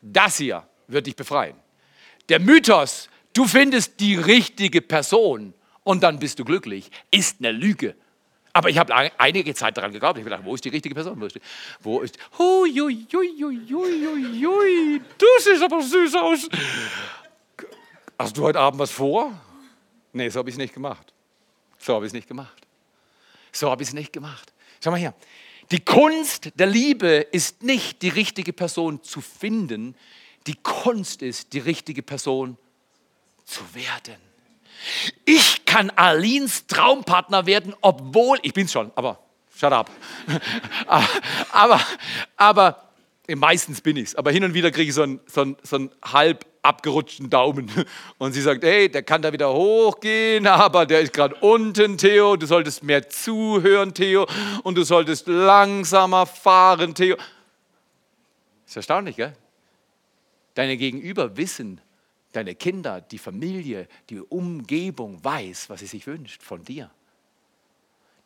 das 0.00 0.38
hier 0.38 0.66
wird 0.88 1.06
dich 1.06 1.14
befreien. 1.14 1.56
Der 2.28 2.40
Mythos, 2.40 3.08
du 3.32 3.46
findest 3.46 4.00
die 4.00 4.16
richtige 4.16 4.80
Person 4.80 5.54
und 5.84 6.02
dann 6.02 6.18
bist 6.18 6.38
du 6.38 6.44
glücklich, 6.44 6.90
ist 7.10 7.36
eine 7.38 7.52
Lüge. 7.52 7.94
Aber 8.52 8.68
ich 8.68 8.78
habe 8.78 8.92
einige 9.18 9.54
Zeit 9.54 9.76
daran 9.76 9.92
geglaubt. 9.92 10.18
Ich 10.18 10.24
habe 10.24 10.30
gedacht, 10.30 10.44
wo 10.44 10.54
ist 10.54 10.64
die 10.64 10.70
richtige 10.70 10.94
Person? 10.94 11.20
Wo 11.20 11.26
ist, 11.26 11.36
die, 11.36 11.40
wo 11.80 12.00
ist 12.00 12.18
hui, 12.36 12.72
hui, 12.72 13.06
hui, 13.12 15.00
du 15.18 15.26
siehst 15.38 15.62
aber 15.62 15.80
süß 15.80 16.14
aus. 16.16 16.48
Hast 18.18 18.36
du 18.36 18.42
heute 18.42 18.58
Abend 18.58 18.80
was 18.80 18.90
vor? 18.90 19.32
Nee, 20.12 20.28
so 20.28 20.40
habe 20.40 20.48
ich 20.48 20.54
es 20.54 20.58
nicht 20.58 20.74
gemacht. 20.74 21.12
So 21.78 21.94
habe 21.94 22.04
ich 22.04 22.10
es 22.10 22.12
nicht 22.12 22.26
gemacht. 22.26 22.59
So 23.52 23.70
habe 23.70 23.82
ich 23.82 23.88
es 23.88 23.94
nicht 23.94 24.12
gemacht. 24.12 24.52
Schau 24.82 24.90
mal 24.90 24.98
her. 24.98 25.14
Die 25.70 25.80
Kunst 25.80 26.50
der 26.56 26.66
Liebe 26.66 27.08
ist 27.08 27.62
nicht 27.62 28.02
die 28.02 28.08
richtige 28.08 28.52
Person 28.52 29.02
zu 29.02 29.20
finden, 29.20 29.94
die 30.46 30.56
Kunst 30.56 31.22
ist, 31.22 31.52
die 31.52 31.58
richtige 31.60 32.02
Person 32.02 32.56
zu 33.44 33.62
werden. 33.74 34.16
Ich 35.24 35.64
kann 35.64 35.90
Alins 35.90 36.66
Traumpartner 36.66 37.46
werden, 37.46 37.74
obwohl, 37.82 38.38
ich 38.42 38.52
bin's 38.52 38.72
schon, 38.72 38.90
aber 38.94 39.20
shut 39.54 39.72
up. 39.72 39.90
aber, 41.52 41.80
aber, 42.36 42.89
meistens 43.36 43.80
bin 43.80 43.96
ich's, 43.96 44.14
aber 44.14 44.30
hin 44.30 44.44
und 44.44 44.54
wieder 44.54 44.70
kriege 44.70 44.88
ich 44.88 44.94
so 44.94 45.02
einen, 45.02 45.20
so 45.26 45.42
einen, 45.42 45.56
so 45.62 45.76
einen 45.76 45.90
halb 46.02 46.46
abgerutschten 46.62 47.30
Daumen. 47.30 47.70
Und 48.18 48.32
sie 48.32 48.42
sagt, 48.42 48.64
hey, 48.64 48.90
der 48.90 49.02
kann 49.02 49.22
da 49.22 49.32
wieder 49.32 49.52
hochgehen, 49.52 50.46
aber 50.46 50.86
der 50.86 51.00
ist 51.00 51.12
gerade 51.12 51.34
unten, 51.36 51.96
Theo. 51.98 52.36
Du 52.36 52.46
solltest 52.46 52.82
mehr 52.82 53.08
zuhören, 53.08 53.94
Theo. 53.94 54.26
Und 54.62 54.76
du 54.76 54.84
solltest 54.84 55.26
langsamer 55.26 56.26
fahren, 56.26 56.94
Theo. 56.94 57.16
Ist 58.66 58.76
erstaunlich, 58.76 59.16
gell? 59.16 59.34
Deine 60.54 60.76
Gegenüber 60.76 61.36
wissen, 61.36 61.80
deine 62.32 62.54
Kinder, 62.54 63.00
die 63.00 63.18
Familie, 63.18 63.88
die 64.10 64.20
Umgebung 64.20 65.22
weiß, 65.24 65.70
was 65.70 65.80
sie 65.80 65.86
sich 65.86 66.06
wünscht 66.06 66.42
von 66.42 66.64
dir. 66.64 66.90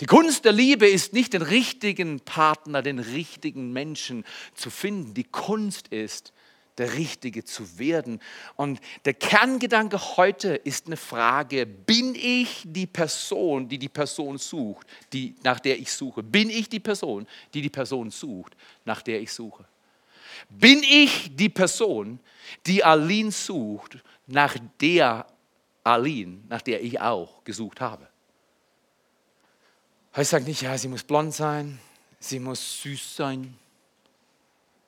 Die 0.00 0.06
Kunst 0.06 0.44
der 0.44 0.52
Liebe 0.52 0.88
ist 0.88 1.12
nicht 1.12 1.34
den 1.34 1.42
richtigen 1.42 2.20
Partner, 2.20 2.82
den 2.82 2.98
richtigen 2.98 3.72
Menschen 3.72 4.24
zu 4.54 4.70
finden. 4.70 5.14
Die 5.14 5.24
Kunst 5.24 5.88
ist, 5.88 6.32
der 6.78 6.94
Richtige 6.94 7.44
zu 7.44 7.78
werden. 7.78 8.20
Und 8.56 8.80
der 9.04 9.14
Kerngedanke 9.14 10.16
heute 10.16 10.54
ist 10.56 10.86
eine 10.86 10.96
Frage, 10.96 11.66
bin 11.66 12.14
ich 12.14 12.62
die 12.64 12.86
Person, 12.86 13.68
die 13.68 13.78
die 13.78 13.88
Person 13.88 14.38
sucht, 14.38 14.86
die, 15.12 15.34
nach 15.44 15.60
der 15.60 15.78
ich 15.78 15.92
suche? 15.92 16.22
Bin 16.22 16.50
ich 16.50 16.68
die 16.68 16.80
Person, 16.80 17.26
die 17.52 17.62
die 17.62 17.70
Person 17.70 18.10
sucht, 18.10 18.56
nach 18.84 19.02
der 19.02 19.20
ich 19.20 19.32
suche? 19.32 19.64
Bin 20.48 20.82
ich 20.82 21.34
die 21.36 21.48
Person, 21.48 22.18
die 22.66 22.82
Aline 22.82 23.30
sucht, 23.30 23.98
nach 24.26 24.56
der 24.80 25.26
Aline, 25.84 26.40
nach 26.48 26.62
der 26.62 26.82
ich 26.82 27.00
auch 27.00 27.44
gesucht 27.44 27.80
habe? 27.80 28.08
Ich 30.16 30.28
sage 30.28 30.44
nicht, 30.44 30.62
ja, 30.62 30.78
sie 30.78 30.86
muss 30.86 31.02
blond 31.02 31.34
sein, 31.34 31.80
sie 32.20 32.38
muss 32.38 32.82
süß 32.82 33.16
sein, 33.16 33.58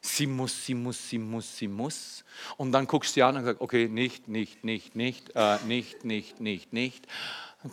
sie 0.00 0.26
muss, 0.26 0.64
sie 0.64 0.74
muss, 0.74 1.08
sie 1.08 1.18
muss, 1.18 1.56
sie 1.56 1.66
muss. 1.66 2.24
Und 2.56 2.70
dann 2.70 2.86
guckst 2.86 3.10
du 3.10 3.14
sie 3.14 3.22
an 3.24 3.36
und 3.36 3.44
sagst, 3.44 3.60
okay, 3.60 3.88
nicht, 3.88 4.28
nicht, 4.28 4.62
nicht, 4.62 4.94
nicht, 4.94 5.32
äh, 5.34 5.58
nicht, 5.66 6.04
nicht, 6.04 6.40
nicht, 6.40 6.72
nicht. 6.72 7.06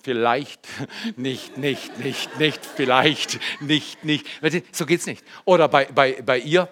Vielleicht 0.02 0.68
nicht, 1.16 1.58
nicht, 1.58 2.00
nicht, 2.00 2.40
nicht, 2.40 2.66
vielleicht 2.66 3.40
nicht, 3.62 4.04
nicht. 4.04 4.26
So 4.76 4.88
geht 4.88 5.02
es 5.02 5.06
nicht. 5.06 5.24
Oder 5.46 5.68
bei, 5.68 5.86
bei, 5.86 6.24
bei 6.24 6.40
ihr, 6.40 6.68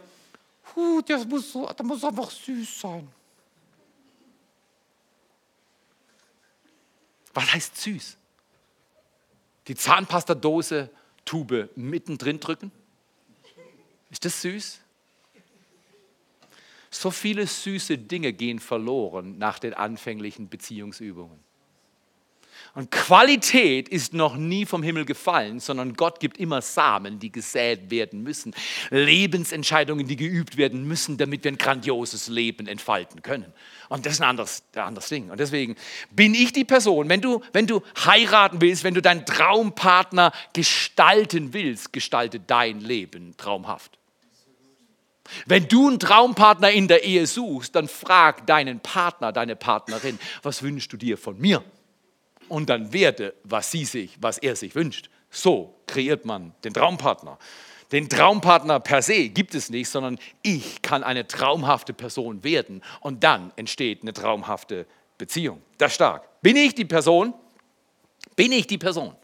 huh, 0.76 1.02
das, 1.06 1.28
muss, 1.28 1.54
das 1.54 1.86
muss 1.86 2.04
einfach 2.04 2.32
süß 2.32 2.80
sein. 2.80 3.08
Was 7.36 7.54
heißt 7.54 7.78
süß? 7.78 8.18
Die 9.72 9.78
Zahnpastadose 9.78 10.90
Tube 11.24 11.70
mittendrin 11.78 12.42
drücken? 12.42 12.74
Ist 14.10 14.26
das 14.26 14.42
süß? 14.42 14.82
So 16.90 17.10
viele 17.10 17.48
süße 17.48 17.98
Dinge 17.98 18.34
gehen 18.34 18.60
verloren 18.60 19.38
nach 19.38 19.60
den 19.60 19.74
anfänglichen 19.74 20.50
Beziehungsübungen. 20.50 21.40
Und 22.74 22.90
Qualität 22.90 23.90
ist 23.90 24.14
noch 24.14 24.38
nie 24.38 24.66
vom 24.66 24.82
Himmel 24.82 25.04
gefallen, 25.04 25.60
sondern 25.60 25.94
Gott 25.94 26.22
gibt 26.22 26.38
immer 26.38 26.62
Samen, 26.62 27.20
die 27.20 27.30
gesät 27.30 27.92
werden 27.92 28.24
müssen, 28.24 28.54
Lebensentscheidungen, 28.92 30.08
die 30.08 30.16
geübt 30.16 30.56
werden 30.56 30.88
müssen, 30.88 31.18
damit 31.18 31.44
wir 31.44 31.52
ein 31.52 31.58
grandioses 31.58 32.30
Leben 32.30 32.68
entfalten 32.68 33.22
können. 33.24 33.52
Und 33.90 34.06
das 34.06 34.14
ist 34.14 34.22
ein 34.22 34.30
anderes, 34.30 34.64
ein 34.74 34.84
anderes 34.84 35.10
Ding. 35.10 35.30
Und 35.32 35.40
deswegen 35.42 35.76
bin 36.12 36.34
ich 36.34 36.54
die 36.54 36.64
Person, 36.64 37.10
wenn 37.10 37.20
du, 37.20 37.42
wenn 37.52 37.68
du 37.68 37.82
heiraten 38.06 38.62
willst, 38.62 38.86
wenn 38.86 38.94
du 38.94 39.02
deinen 39.02 39.26
Traumpartner 39.26 40.32
gestalten 40.54 41.54
willst, 41.54 41.92
gestalte 41.92 42.40
dein 42.40 42.80
Leben 42.80 43.36
traumhaft. 43.36 43.98
Wenn 45.46 45.68
du 45.68 45.90
einen 45.90 46.00
Traumpartner 46.00 46.72
in 46.72 46.88
der 46.88 47.04
Ehe 47.04 47.28
suchst, 47.28 47.76
dann 47.76 47.90
frag 47.90 48.48
deinen 48.48 48.80
Partner, 48.80 49.34
deine 49.34 49.58
Partnerin, 49.58 50.20
was 50.42 50.64
wünschst 50.64 50.92
du 50.94 50.98
dir 50.98 51.18
von 51.18 51.38
mir? 51.38 51.64
Und 52.52 52.70
dann 52.70 52.92
werde, 52.92 53.34
was 53.46 53.72
sie 53.72 53.86
sich, 53.86 54.18
was 54.20 54.38
er 54.38 54.58
sich 54.58 54.76
wünscht. 54.76 55.10
So 55.30 55.74
kreiert 55.88 56.26
man 56.26 56.54
den 56.66 56.74
Traumpartner. 56.74 57.38
Den 57.94 58.10
Traumpartner 58.10 58.82
per 58.82 59.02
se 59.02 59.30
gibt 59.30 59.56
es 59.56 59.70
nicht, 59.70 59.88
sondern 59.88 60.20
ich 60.42 60.82
kann 60.82 61.02
eine 61.02 61.26
traumhafte 61.26 61.94
Person 61.94 62.44
werden 62.44 62.82
und 63.00 63.24
dann 63.24 63.54
entsteht 63.56 64.02
eine 64.02 64.12
traumhafte 64.12 64.86
Beziehung. 65.18 65.62
Das 65.78 65.96
stark. 65.96 66.42
Bin 66.42 66.58
ich 66.58 66.76
die 66.76 66.84
Person? 66.84 67.34
Bin 68.36 68.52
ich 68.52 68.68
die 68.68 68.78
Person? 68.78 69.16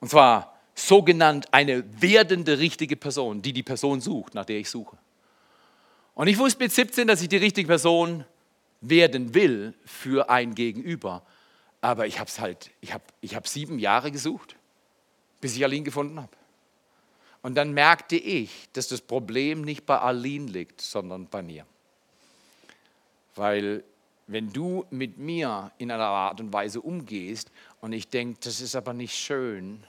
Und 0.00 0.10
zwar 0.10 0.58
sogenannt 0.74 1.46
eine 1.52 1.84
werdende 2.02 2.58
richtige 2.58 2.96
Person, 2.96 3.40
die 3.40 3.54
die 3.54 3.62
Person 3.62 4.02
sucht, 4.02 4.34
nach 4.34 4.44
der 4.44 4.58
ich 4.58 4.68
suche. 4.68 4.98
Und 6.12 6.28
ich 6.28 6.36
wusste 6.36 6.62
mit 6.62 6.70
17, 6.70 7.08
dass 7.08 7.22
ich 7.22 7.30
die 7.30 7.38
richtige 7.38 7.66
Person 7.66 8.26
werden 8.82 9.32
will 9.32 9.72
für 9.86 10.28
ein 10.28 10.54
Gegenüber. 10.54 11.22
Aber 11.80 12.06
ich 12.06 12.18
habe 12.18 12.28
es 12.28 12.40
halt, 12.40 12.70
ich 12.80 12.92
habe 12.92 13.04
ich 13.20 13.34
hab 13.34 13.46
sieben 13.46 13.78
Jahre 13.78 14.10
gesucht, 14.10 14.56
bis 15.40 15.56
ich 15.56 15.64
Aline 15.64 15.84
gefunden 15.84 16.20
habe. 16.20 16.32
Und 17.42 17.54
dann 17.54 17.72
merkte 17.72 18.16
ich, 18.16 18.68
dass 18.72 18.88
das 18.88 19.00
Problem 19.00 19.62
nicht 19.62 19.86
bei 19.86 19.98
Aline 19.98 20.50
liegt, 20.50 20.80
sondern 20.80 21.26
bei 21.26 21.42
mir. 21.42 21.64
Weil 23.36 23.84
wenn 24.26 24.52
du 24.52 24.84
mit 24.90 25.18
mir 25.18 25.72
in 25.78 25.90
einer 25.90 26.06
Art 26.06 26.40
und 26.40 26.52
Weise 26.52 26.80
umgehst 26.80 27.50
und 27.80 27.92
ich 27.92 28.08
denke, 28.08 28.38
das 28.42 28.60
ist 28.60 28.74
aber 28.74 28.92
nicht 28.92 29.14
schön, 29.14 29.84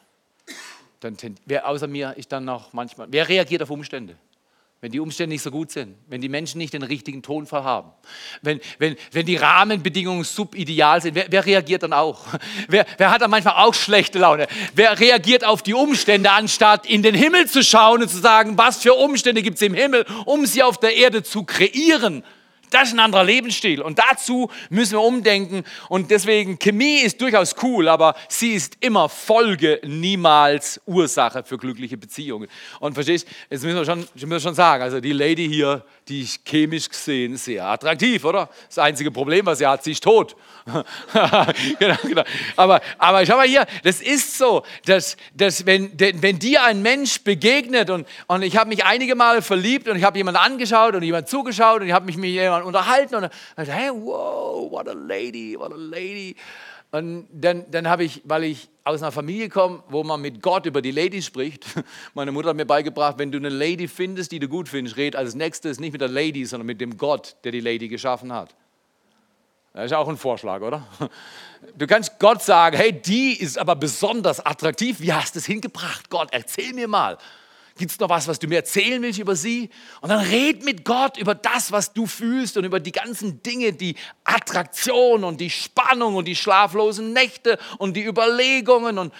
dann 0.99 1.17
wer 1.45 1.67
außer 1.67 1.87
mir 1.87 2.15
ist 2.17 2.31
dann 2.31 2.45
noch 2.45 2.71
manchmal, 2.73 3.07
wer 3.11 3.27
reagiert 3.27 3.63
auf 3.63 3.69
Umstände? 3.69 4.15
Wenn 4.81 4.93
die 4.93 5.01
Umstände 5.01 5.33
nicht 5.33 5.41
so 5.41 5.51
gut 5.51 5.71
sind, 5.71 5.97
wenn 6.07 6.21
die 6.21 6.29
Menschen 6.29 6.57
nicht 6.57 6.73
den 6.73 6.83
richtigen 6.83 7.21
Tonfall 7.21 7.65
haben, 7.65 7.91
wenn, 8.41 8.61
wenn, 8.77 8.95
wenn 9.11 9.25
die 9.25 9.35
Rahmenbedingungen 9.35 10.23
subideal 10.23 11.01
sind, 11.01 11.15
wer, 11.15 11.25
wer 11.29 11.45
reagiert 11.45 11.83
dann 11.83 11.91
auch? 11.91 12.25
Wer, 12.67 12.85
wer 12.97 13.11
hat 13.11 13.21
dann 13.21 13.31
manchmal 13.31 13.55
auch 13.55 13.73
schlechte 13.73 14.19
Laune? 14.19 14.47
Wer 14.75 14.99
reagiert 14.99 15.43
auf 15.43 15.63
die 15.63 15.73
Umstände, 15.73 16.31
anstatt 16.31 16.85
in 16.85 17.03
den 17.03 17.15
Himmel 17.15 17.47
zu 17.47 17.63
schauen 17.63 18.01
und 18.03 18.09
zu 18.09 18.19
sagen, 18.19 18.57
was 18.57 18.81
für 18.81 18.93
Umstände 18.93 19.41
gibt 19.41 19.55
es 19.55 19.61
im 19.61 19.73
Himmel, 19.73 20.05
um 20.25 20.45
sie 20.45 20.63
auf 20.63 20.77
der 20.77 20.95
Erde 20.95 21.23
zu 21.23 21.43
kreieren? 21.43 22.23
Das 22.69 22.89
ist 22.89 22.93
ein 22.93 22.99
anderer 22.99 23.23
Lebensstil 23.23 23.81
und 23.81 23.99
dazu 23.99 24.49
müssen 24.69 24.93
wir 24.93 25.01
umdenken 25.01 25.63
und 25.87 26.11
deswegen 26.11 26.59
Chemie 26.59 26.99
ist 26.99 27.19
durchaus 27.21 27.55
cool, 27.63 27.87
aber 27.87 28.15
sie 28.27 28.53
ist 28.53 28.77
immer 28.79 29.09
Folge, 29.09 29.79
niemals 29.83 30.79
Ursache 30.85 31.43
für 31.43 31.57
glückliche 31.57 31.97
Beziehungen. 31.97 32.47
Und 32.79 32.93
verstehst, 32.93 33.27
jetzt 33.49 33.63
müssen 33.63 33.77
wir 33.77 33.85
schon, 33.85 34.07
müssen 34.13 34.29
wir 34.29 34.39
schon 34.39 34.55
sagen, 34.55 34.83
also 34.83 34.99
die 34.99 35.13
Lady 35.13 35.47
hier, 35.47 35.83
die 36.09 36.21
ist 36.23 36.43
chemisch 36.43 36.89
gesehen 36.89 37.37
sehr 37.37 37.65
attraktiv, 37.65 38.25
oder? 38.25 38.49
Das 38.67 38.79
einzige 38.79 39.11
Problem, 39.11 39.45
was 39.45 39.59
sie 39.59 39.67
hat, 39.67 39.83
sie 39.83 39.91
ist 39.91 40.03
tot. 40.03 40.35
genau, 41.79 41.95
genau. 42.03 42.23
Aber, 42.55 42.81
aber 42.97 43.25
schau 43.25 43.37
mal 43.37 43.47
hier, 43.47 43.65
das 43.83 44.01
ist 44.01 44.37
so, 44.37 44.63
dass, 44.85 45.17
dass 45.35 45.65
wenn, 45.65 45.91
wenn 45.97 46.39
dir 46.39 46.63
ein 46.63 46.81
Mensch 46.81 47.21
begegnet 47.21 47.91
und, 47.91 48.07
und 48.27 48.41
ich 48.41 48.57
habe 48.57 48.69
mich 48.69 48.83
einige 48.83 49.15
Male 49.15 49.41
verliebt 49.41 49.87
und 49.87 49.97
ich 49.97 50.03
habe 50.03 50.17
jemanden 50.17 50.41
angeschaut 50.41 50.95
und 50.95 51.03
jemand 51.03 51.29
zugeschaut 51.29 51.81
und 51.81 51.87
ich 51.87 51.93
habe 51.93 52.07
mich 52.07 52.17
mit 52.17 52.31
jemandem 52.31 52.67
unterhalten 52.67 53.15
und 53.15 53.29
dann, 53.55 53.65
hey, 53.67 53.91
wow, 53.91 54.69
what 54.71 54.87
a 54.87 54.93
lady, 54.93 55.55
what 55.57 55.71
a 55.71 55.77
lady. 55.77 56.35
Und 56.91 57.27
dann, 57.31 57.69
dann 57.69 57.87
habe 57.87 58.03
ich, 58.03 58.21
weil 58.25 58.43
ich 58.45 58.67
aus 58.83 59.03
einer 59.03 59.11
Familie 59.11 59.49
komme, 59.49 59.83
wo 59.89 60.03
man 60.03 60.21
mit 60.21 60.41
Gott 60.41 60.65
über 60.65 60.81
die 60.81 60.91
Lady 60.91 61.21
spricht, 61.21 61.65
meine 62.15 62.31
Mutter 62.31 62.49
hat 62.49 62.55
mir 62.55 62.65
beigebracht, 62.65 63.19
wenn 63.19 63.31
du 63.31 63.37
eine 63.37 63.49
Lady 63.49 63.87
findest, 63.87 64.31
die 64.31 64.39
du 64.39 64.47
gut 64.47 64.67
findest, 64.67 64.97
red 64.97 65.15
als 65.15 65.35
nächstes 65.35 65.79
nicht 65.79 65.91
mit 65.91 66.01
der 66.01 66.07
Lady, 66.07 66.45
sondern 66.45 66.65
mit 66.65 66.81
dem 66.81 66.97
Gott, 66.97 67.35
der 67.43 67.51
die 67.51 67.59
Lady 67.59 67.87
geschaffen 67.87 68.33
hat. 68.33 68.55
Das 69.73 69.85
ist 69.85 69.93
auch 69.93 70.07
ein 70.07 70.17
Vorschlag, 70.17 70.61
oder? 70.61 70.85
Du 71.77 71.87
kannst 71.87 72.19
Gott 72.19 72.41
sagen, 72.41 72.77
hey, 72.77 72.93
die 72.93 73.37
ist 73.37 73.57
aber 73.57 73.75
besonders 73.75 74.39
attraktiv. 74.45 75.01
Wie 75.01 75.11
hast 75.11 75.35
du 75.35 75.39
es 75.39 75.45
hingebracht? 75.45 76.09
Gott, 76.09 76.29
erzähl 76.31 76.71
mir 76.71 76.87
mal. 76.87 77.17
Gibt 77.79 77.93
es 77.93 77.99
noch 77.99 78.09
was, 78.09 78.27
was 78.27 78.39
du 78.39 78.47
mir 78.47 78.57
erzählen 78.57 79.01
willst 79.01 79.19
über 79.19 79.37
sie? 79.37 79.69
Und 80.01 80.09
dann 80.09 80.19
red 80.19 80.65
mit 80.65 80.83
Gott 80.83 81.17
über 81.17 81.33
das, 81.33 81.71
was 81.71 81.93
du 81.93 82.07
fühlst 82.07 82.57
und 82.57 82.65
über 82.65 82.81
die 82.81 82.91
ganzen 82.91 83.41
Dinge, 83.41 83.71
die 83.71 83.95
Attraktion 84.25 85.23
und 85.23 85.39
die 85.39 85.49
Spannung 85.49 86.15
und 86.15 86.25
die 86.25 86.35
schlaflosen 86.35 87.13
Nächte 87.13 87.57
und 87.77 87.95
die 87.95 88.03
Überlegungen 88.03 88.97
und 88.97 89.13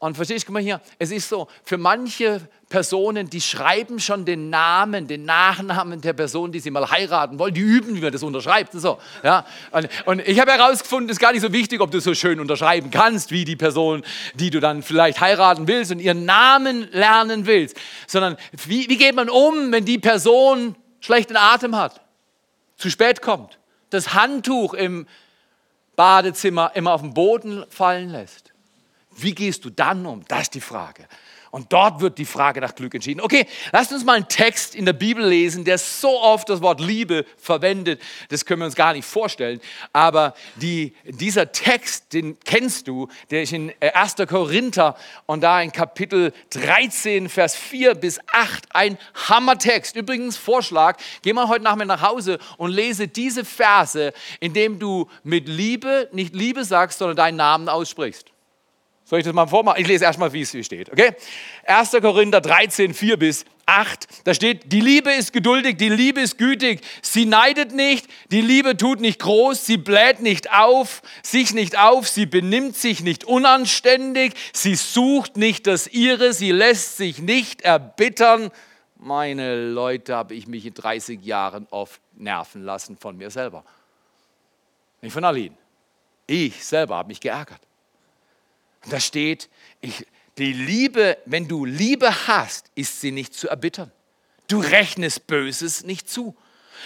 und 0.00 0.14
verstehst 0.14 0.48
du, 0.48 0.52
mal 0.52 0.62
hier, 0.62 0.80
es 0.98 1.10
ist 1.10 1.28
so, 1.28 1.46
für 1.62 1.76
manche 1.76 2.40
Personen, 2.70 3.28
die 3.28 3.40
schreiben 3.42 4.00
schon 4.00 4.24
den 4.24 4.48
Namen, 4.48 5.06
den 5.06 5.26
Nachnamen 5.26 6.00
der 6.00 6.14
Person, 6.14 6.50
die 6.52 6.58
sie 6.58 6.70
mal 6.70 6.90
heiraten 6.90 7.38
wollen, 7.38 7.52
die 7.52 7.60
üben, 7.60 7.94
wie 7.94 8.00
man 8.00 8.10
das 8.10 8.22
unterschreibt 8.22 8.72
und 8.72 8.80
so. 8.80 8.98
Ja? 9.22 9.44
Und, 9.72 9.90
und 10.06 10.26
ich 10.26 10.40
habe 10.40 10.52
herausgefunden, 10.52 11.10
es 11.10 11.16
ist 11.16 11.20
gar 11.20 11.32
nicht 11.32 11.42
so 11.42 11.52
wichtig, 11.52 11.82
ob 11.82 11.90
du 11.90 12.00
so 12.00 12.14
schön 12.14 12.40
unterschreiben 12.40 12.90
kannst, 12.90 13.30
wie 13.30 13.44
die 13.44 13.56
Person, 13.56 14.02
die 14.34 14.48
du 14.48 14.58
dann 14.58 14.82
vielleicht 14.82 15.20
heiraten 15.20 15.68
willst 15.68 15.92
und 15.92 15.98
ihren 15.98 16.24
Namen 16.24 16.88
lernen 16.92 17.44
willst, 17.44 17.76
sondern 18.06 18.38
wie, 18.52 18.88
wie 18.88 18.96
geht 18.96 19.14
man 19.14 19.28
um, 19.28 19.70
wenn 19.70 19.84
die 19.84 19.98
Person 19.98 20.76
schlechten 21.00 21.36
Atem 21.36 21.76
hat, 21.76 22.00
zu 22.78 22.88
spät 22.88 23.20
kommt, 23.20 23.58
das 23.90 24.14
Handtuch 24.14 24.72
im 24.72 25.06
Badezimmer 25.94 26.72
immer 26.74 26.94
auf 26.94 27.02
den 27.02 27.12
Boden 27.12 27.66
fallen 27.68 28.08
lässt 28.08 28.49
wie 29.16 29.34
gehst 29.34 29.64
du 29.64 29.70
dann 29.70 30.06
um? 30.06 30.24
Das 30.28 30.42
ist 30.42 30.54
die 30.54 30.60
Frage. 30.60 31.06
Und 31.50 31.72
dort 31.72 32.00
wird 32.00 32.18
die 32.18 32.26
Frage 32.26 32.60
nach 32.60 32.76
Glück 32.76 32.94
entschieden. 32.94 33.20
Okay, 33.20 33.44
lasst 33.72 33.92
uns 33.92 34.04
mal 34.04 34.14
einen 34.14 34.28
Text 34.28 34.76
in 34.76 34.84
der 34.86 34.92
Bibel 34.92 35.26
lesen, 35.26 35.64
der 35.64 35.78
so 35.78 36.20
oft 36.20 36.48
das 36.48 36.62
Wort 36.62 36.80
Liebe 36.80 37.26
verwendet, 37.38 38.00
das 38.28 38.44
können 38.44 38.60
wir 38.60 38.66
uns 38.66 38.76
gar 38.76 38.92
nicht 38.92 39.04
vorstellen. 39.04 39.60
Aber 39.92 40.34
die, 40.56 40.94
dieser 41.04 41.50
Text, 41.50 42.12
den 42.12 42.38
kennst 42.38 42.86
du, 42.86 43.08
der 43.30 43.42
ist 43.42 43.52
in 43.52 43.72
1. 43.80 44.14
Korinther 44.28 44.96
und 45.26 45.40
da 45.40 45.60
in 45.60 45.72
Kapitel 45.72 46.32
13, 46.50 47.28
Vers 47.28 47.56
4 47.56 47.96
bis 47.96 48.20
8, 48.30 48.68
ein 48.70 48.96
Hammertext. 49.28 49.96
Übrigens, 49.96 50.36
Vorschlag, 50.36 50.98
geh 51.22 51.32
mal 51.32 51.48
heute 51.48 51.64
Nachmittag 51.64 51.80
nach 52.00 52.02
Hause 52.02 52.38
und 52.58 52.70
lese 52.70 53.08
diese 53.08 53.44
Verse, 53.44 54.12
indem 54.38 54.78
du 54.78 55.08
mit 55.24 55.48
Liebe 55.48 56.08
nicht 56.12 56.32
Liebe 56.32 56.64
sagst, 56.64 56.98
sondern 56.98 57.16
deinen 57.16 57.36
Namen 57.36 57.68
aussprichst. 57.68 58.30
Soll 59.10 59.18
ich 59.18 59.24
das 59.24 59.34
mal 59.34 59.48
vormachen? 59.48 59.80
Ich 59.80 59.88
lese 59.88 60.04
erstmal, 60.04 60.32
wie 60.32 60.42
es 60.42 60.52
hier 60.52 60.62
steht. 60.62 60.88
Okay? 60.92 61.16
1. 61.64 61.90
Korinther 62.00 62.40
13, 62.40 62.94
4 62.94 63.16
bis 63.16 63.44
8. 63.66 64.06
Da 64.22 64.34
steht, 64.34 64.70
die 64.70 64.80
Liebe 64.80 65.10
ist 65.10 65.32
geduldig, 65.32 65.78
die 65.78 65.88
Liebe 65.88 66.20
ist 66.20 66.38
gütig. 66.38 66.80
Sie 67.02 67.24
neidet 67.24 67.74
nicht, 67.74 68.06
die 68.30 68.40
Liebe 68.40 68.76
tut 68.76 69.00
nicht 69.00 69.18
groß, 69.18 69.66
sie 69.66 69.78
bläht 69.78 70.20
nicht 70.20 70.52
auf, 70.52 71.02
sich 71.24 71.52
nicht 71.52 71.76
auf, 71.76 72.06
sie 72.06 72.24
benimmt 72.24 72.76
sich 72.76 73.02
nicht 73.02 73.24
unanständig, 73.24 74.34
sie 74.52 74.76
sucht 74.76 75.36
nicht 75.36 75.66
das 75.66 75.88
ihre, 75.88 76.32
sie 76.32 76.52
lässt 76.52 76.96
sich 76.96 77.18
nicht 77.18 77.62
erbittern. 77.62 78.52
Meine 78.94 79.72
Leute, 79.72 80.14
habe 80.14 80.34
ich 80.34 80.46
mich 80.46 80.66
in 80.66 80.74
30 80.74 81.24
Jahren 81.24 81.66
oft 81.72 82.00
nerven 82.14 82.62
lassen 82.62 82.96
von 82.96 83.16
mir 83.16 83.30
selber. 83.30 83.64
Nicht 85.02 85.14
von 85.14 85.24
Aline. 85.24 85.56
Ich 86.28 86.64
selber 86.64 86.94
habe 86.94 87.08
mich 87.08 87.18
geärgert. 87.18 87.60
Und 88.84 88.92
da 88.92 89.00
steht, 89.00 89.48
ich, 89.80 90.06
die 90.38 90.52
Liebe, 90.52 91.18
wenn 91.26 91.48
du 91.48 91.64
Liebe 91.64 92.26
hast, 92.26 92.70
ist 92.74 93.00
sie 93.00 93.12
nicht 93.12 93.34
zu 93.34 93.48
erbittern. 93.48 93.92
Du 94.48 94.60
rechnest 94.60 95.26
Böses 95.26 95.84
nicht 95.84 96.08
zu. 96.08 96.36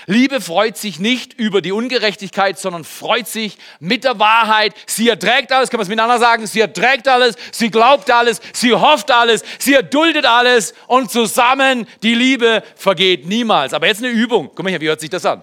Liebe 0.06 0.40
freut 0.40 0.76
sich 0.76 0.98
nicht 0.98 1.34
über 1.34 1.62
die 1.62 1.72
Ungerechtigkeit, 1.72 2.58
sondern 2.58 2.84
freut 2.84 3.26
sich 3.28 3.56
mit 3.80 4.04
der 4.04 4.18
Wahrheit. 4.18 4.74
Sie 4.86 5.08
erträgt 5.08 5.52
alles, 5.52 5.70
kann 5.70 5.78
man 5.78 5.84
es 5.84 5.88
miteinander 5.88 6.18
sagen? 6.18 6.46
Sie 6.46 6.60
erträgt 6.60 7.08
alles, 7.08 7.36
sie 7.52 7.70
glaubt 7.70 8.10
alles, 8.10 8.40
sie 8.52 8.72
hofft 8.74 9.10
alles, 9.10 9.44
sie 9.58 9.74
erduldet 9.74 10.26
alles 10.26 10.74
und 10.88 11.10
zusammen 11.10 11.86
die 12.02 12.14
Liebe 12.14 12.62
vergeht 12.76 13.26
niemals. 13.26 13.72
Aber 13.72 13.86
jetzt 13.86 14.02
eine 14.02 14.12
Übung. 14.12 14.50
Guck 14.54 14.62
mal 14.62 14.70
hier, 14.70 14.80
wie 14.80 14.88
hört 14.88 15.00
sich 15.00 15.10
das 15.10 15.24
an? 15.24 15.42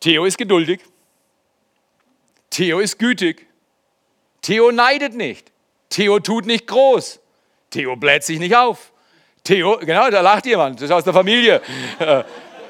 Theo 0.00 0.24
ist 0.24 0.38
geduldig. 0.38 0.80
Theo 2.52 2.80
ist 2.80 2.98
gütig. 2.98 3.46
Theo 4.42 4.70
neidet 4.70 5.14
nicht. 5.14 5.50
Theo 5.88 6.20
tut 6.20 6.46
nicht 6.46 6.66
groß. 6.66 7.18
Theo 7.70 7.96
bläht 7.96 8.24
sich 8.24 8.38
nicht 8.38 8.54
auf. 8.54 8.92
Theo, 9.42 9.78
genau, 9.78 10.10
da 10.10 10.20
lacht 10.20 10.46
jemand, 10.46 10.76
das 10.76 10.84
ist 10.84 10.90
aus 10.92 11.04
der 11.04 11.14
Familie. 11.14 11.60
Äh, 11.98 12.22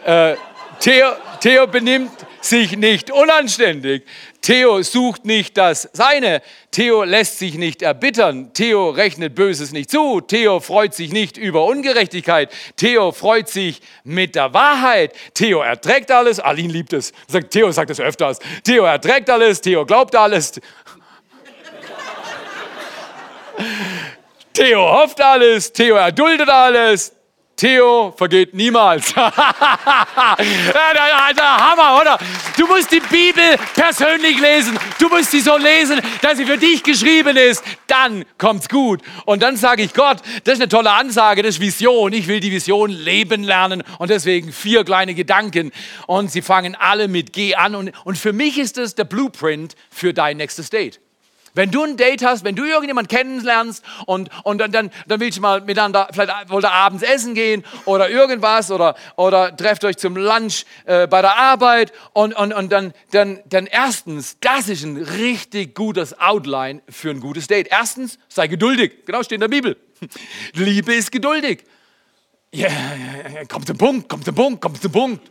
äh, 0.05 0.37
Theo, 0.81 1.13
Theo 1.41 1.67
benimmt 1.67 2.13
sich 2.45 2.77
nicht 2.77 3.11
unanständig. 3.11 4.05
Theo 4.43 4.83
sucht 4.83 5.25
nicht 5.25 5.57
das 5.57 5.89
Seine. 5.93 6.43
Theo 6.71 7.05
lässt 7.05 7.39
sich 7.39 7.55
nicht 7.55 7.83
erbittern. 7.83 8.53
Theo 8.53 8.91
rechnet 8.91 9.35
Böses 9.35 9.73
nicht 9.73 9.91
zu. 9.91 10.21
Theo 10.21 10.61
freut 10.61 10.95
sich 10.95 11.13
nicht 11.13 11.37
über 11.37 11.65
Ungerechtigkeit. 11.65 12.51
Theo 12.77 13.13
freut 13.13 13.49
sich 13.49 13.81
mit 14.05 14.35
der 14.35 14.53
Wahrheit. 14.53 15.15
Theo 15.35 15.61
erträgt 15.61 16.11
alles. 16.11 16.41
Aline 16.41 16.73
liebt 16.73 16.93
es. 16.93 17.13
Theo 17.51 17.71
sagt 17.71 17.91
es 17.91 18.01
öfters. 18.01 18.39
Theo 18.65 18.85
erträgt 18.85 19.31
alles. 19.31 19.61
Theo 19.61 19.87
glaubt 19.87 20.15
alles. 20.17 20.61
Theo 24.53 24.81
hofft 24.81 25.21
alles. 25.21 25.73
Theo 25.73 25.97
erduldet 25.97 26.49
alles. 26.49 27.13
Theo 27.57 28.13
vergeht 28.17 28.55
niemals. 28.55 29.15
Hammer, 31.59 32.01
oder? 32.01 32.19
Du 32.57 32.67
musst 32.67 32.91
die 32.91 33.01
Bibel 33.01 33.57
persönlich 33.75 34.41
lesen. 34.41 34.79
Du 34.99 35.09
musst 35.09 35.31
sie 35.31 35.41
so 35.41 35.57
lesen, 35.57 36.01
dass 36.23 36.39
sie 36.39 36.47
für 36.47 36.59
dich 36.59 36.83
geschrieben 36.83 37.37
ist. 37.37 37.63
Dann 37.87 38.25
kommt's 38.39 38.69
gut. 38.69 39.01
Und 39.27 39.43
dann 39.43 39.57
sage 39.57 39.83
ich 39.83 39.95
Gott, 39.95 40.19
das 40.45 40.55
ist 40.55 40.61
eine 40.61 40.69
tolle 40.69 40.91
Ansage, 40.91 41.43
das 41.43 41.57
ist 41.57 41.61
Vision. 41.61 42.13
Ich 42.13 42.27
will 42.27 42.41
die 42.41 42.51
Vision 42.51 42.91
leben 42.91 43.45
lernen. 43.45 43.83
Und 43.99 44.11
deswegen 44.11 44.53
vier 44.53 44.85
kleine 44.85 45.15
Gedanken. 45.15 45.73
Und 46.07 46.31
sie 46.31 46.43
fangen 46.43 46.75
alle 46.75 47.09
mit 47.09 47.33
G 47.33 47.55
an. 47.55 47.75
Und, 47.75 47.93
und 48.05 48.19
für 48.19 48.33
mich 48.33 48.59
ist 48.59 48.77
das 48.77 48.95
der 48.95 49.05
Blueprint 49.05 49.77
für 49.91 50.13
dein 50.13 50.39
nächstes 50.39 50.71
Date. 50.71 51.01
Wenn 51.55 51.71
du 51.71 51.83
ein 51.85 51.97
Date 51.97 52.25
hast, 52.25 52.45
wenn 52.45 52.55
du 52.55 52.65
irgendjemanden 52.65 53.15
kennenlernst 53.15 53.85
und, 54.07 54.31
und 54.45 54.59
dann, 54.59 54.73
dann, 54.73 54.91
dann 55.07 55.21
willst 55.21 55.37
du 55.37 55.43
mal 55.43 55.61
miteinander, 55.61 56.09
vielleicht 56.11 56.49
wollt 56.49 56.65
ihr 56.65 56.73
abends 56.73 57.03
essen 57.03 57.35
gehen 57.35 57.63
oder 57.85 58.09
irgendwas 58.09 58.71
oder, 58.71 58.95
oder 59.17 59.55
trefft 59.55 59.85
euch 59.85 59.99
zum 59.99 60.17
Lunch 60.17 60.65
äh, 60.87 61.07
bei 61.07 61.21
der 61.21 61.37
Arbeit 61.37 61.93
und, 62.15 62.35
und, 62.35 62.55
und 62.55 62.73
dann, 62.73 62.95
dann, 63.11 63.41
dann 63.47 63.67
erstens, 63.67 64.39
das 64.41 64.69
ist 64.69 64.85
ein 64.85 64.97
richtig 64.97 65.75
gutes 65.75 66.19
Outline 66.19 66.81
für 66.89 67.11
ein 67.11 67.21
gutes 67.21 67.49
Date. 67.49 67.69
Erstens, 67.71 68.19
sei 68.29 68.47
geduldig. 68.47 69.05
Genau, 69.05 69.23
steht 69.23 69.37
in 69.37 69.41
der 69.41 69.49
Bibel. 69.49 69.77
Liebe 70.55 70.95
ist 70.95 71.13
geduldig. 71.13 71.65
Ja, 72.55 72.69
yeah, 72.69 73.45
kommt 73.47 73.67
zum 73.67 73.79
Punkt, 73.79 74.09
kommt 74.09 74.25
zum 74.25 74.35
Punkt, 74.35 74.61
kommt 74.61 74.81
zum 74.81 74.93
Punkt. 74.93 75.31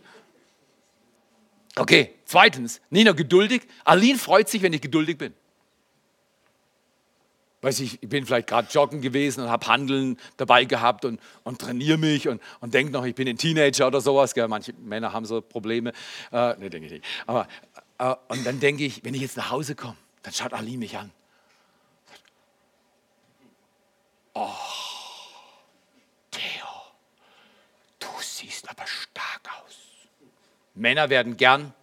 Okay, 1.76 2.16
zweitens, 2.26 2.82
Nina 2.90 3.12
geduldig. 3.14 3.64
Aline 3.86 4.18
freut 4.18 4.50
sich, 4.50 4.62
wenn 4.62 4.74
ich 4.74 4.82
geduldig 4.82 5.18
bin. 5.18 5.34
Weiß 7.62 7.80
ich, 7.80 8.02
ich 8.02 8.10
bin 8.10 8.26
vielleicht 8.26 8.48
gerade 8.48 8.68
joggen 8.72 9.02
gewesen 9.02 9.44
und 9.44 9.50
habe 9.50 9.68
Handeln 9.68 10.18
dabei 10.38 10.66
gehabt 10.66 11.06
und, 11.06 11.20
und 11.44 11.62
trainiere 11.62 12.00
mich 12.00 12.28
und, 12.28 12.42
und 12.60 12.74
denke 12.74 12.92
noch, 12.92 13.06
ich 13.06 13.14
bin 13.14 13.28
ein 13.28 13.38
Teenager 13.38 13.86
oder 13.86 14.02
sowas. 14.02 14.34
Gell? 14.34 14.48
Manche 14.48 14.74
Männer 14.74 15.14
haben 15.14 15.26
so 15.26 15.42
Probleme. 15.42 15.92
Äh, 16.32 16.58
ne, 16.58 16.72
denke 16.72 16.88
ich 16.88 16.92
nicht. 16.92 17.06
Aber, 17.28 17.48
äh, 18.00 18.16
und 18.30 18.46
dann 18.48 18.60
denke 18.60 18.84
ich, 18.84 19.04
wenn 19.06 19.14
ich 19.14 19.22
jetzt 19.22 19.38
nach 19.38 19.52
Hause 19.52 19.76
komme, 19.76 19.96
dann 20.24 20.34
schaut 20.34 20.54
Ali 20.54 20.76
mich 20.76 20.98
an. 20.98 21.12
Oh, 24.34 24.50
Theo, 26.32 26.66
du 28.00 28.08
siehst 28.22 28.68
aber 28.72 28.88
stark 28.88 29.42
aus. 29.60 29.78
Männer 30.74 31.10
werden 31.10 31.38
gern 31.38 31.74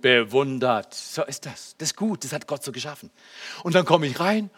bewundert. 0.00 0.94
So 0.94 1.24
ist 1.24 1.46
das. 1.46 1.74
Das 1.78 1.90
ist 1.90 1.96
gut, 1.96 2.24
das 2.24 2.32
hat 2.32 2.46
Gott 2.46 2.62
so 2.62 2.72
geschaffen. 2.72 3.10
Und 3.62 3.74
dann 3.74 3.84
komme 3.84 4.06
ich 4.06 4.18
rein 4.20 4.50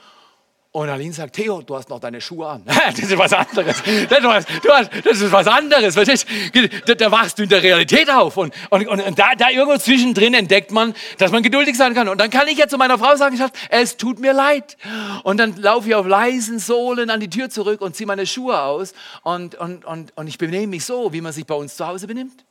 und 0.71 0.91
Aline 0.91 1.15
sagt, 1.15 1.35
Theo, 1.35 1.63
du 1.63 1.77
hast 1.77 1.89
noch 1.89 1.99
deine 1.99 2.21
Schuhe 2.21 2.47
an. 2.47 2.63
Das 2.89 2.99
ist 2.99 3.17
was 3.17 3.33
anderes. 3.33 3.83
Das 4.09 5.21
ist 5.21 5.33
was 5.33 5.47
anderes. 5.47 5.95
Da, 5.95 7.11
wachst 7.11 7.39
du 7.39 7.45
in 7.45 7.49
der 7.49 7.63
Realität 7.63 8.11
auf. 8.11 8.37
Und, 8.37 8.55
und, 8.71 8.87
und 8.87 9.19
da, 9.19 9.35
da, 9.37 9.49
irgendwo 9.51 9.79
zwischendrin 9.79 10.35
entdeckt 10.35 10.71
man, 10.71 10.95
dass 11.17 11.33
man 11.33 11.43
geduldig 11.43 11.77
sein 11.77 11.95
kann. 11.95 12.09
Und 12.09 12.21
dann 12.21 12.31
kann 12.31 12.49
ich 12.49 12.59
ja 12.59 12.69
zu 12.69 12.77
meiner 12.77 12.99
Frau 12.99 13.17
sagen, 13.17 13.39
es 13.71 13.97
tut 13.97 14.21
mir 14.21 14.33
leid. 14.33 14.77
Und 15.25 15.39
dann 15.39 15.57
laufe 15.57 15.89
ich 15.89 15.95
auf 15.95 16.07
leisen 16.07 16.59
Sohlen 16.59 17.09
an 17.09 17.21
die 17.21 17.31
Tür 17.31 17.49
zurück 17.49 17.81
und 17.81 17.97
ziehe 17.97 18.07
meine 18.07 18.27
Schuhe 18.27 18.61
aus. 18.61 18.93
Und, 19.23 19.55
und, 19.55 19.85
und, 19.85 20.17
und 20.17 20.27
ich 20.27 20.37
benehme 20.37 20.69
mich 20.69 20.85
so, 20.85 21.13
wie 21.13 21.23
man 21.23 21.33
sich 21.33 21.47
bei 21.47 21.55
uns 21.55 21.77
zu 21.77 21.87
Hause 21.87 22.07
benimmt. 22.07 22.45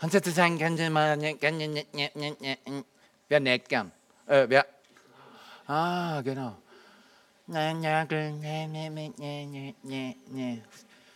Und 0.00 0.12
sozusagen, 0.12 0.58
können 0.58 0.76
Sie 0.76 0.90
mal, 0.90 1.18
wer 3.28 3.40
näht 3.40 3.68
gern? 3.68 3.92
Äh, 4.26 4.46
wer? 4.48 4.66
Ah, 5.66 6.20
genau. 6.20 6.56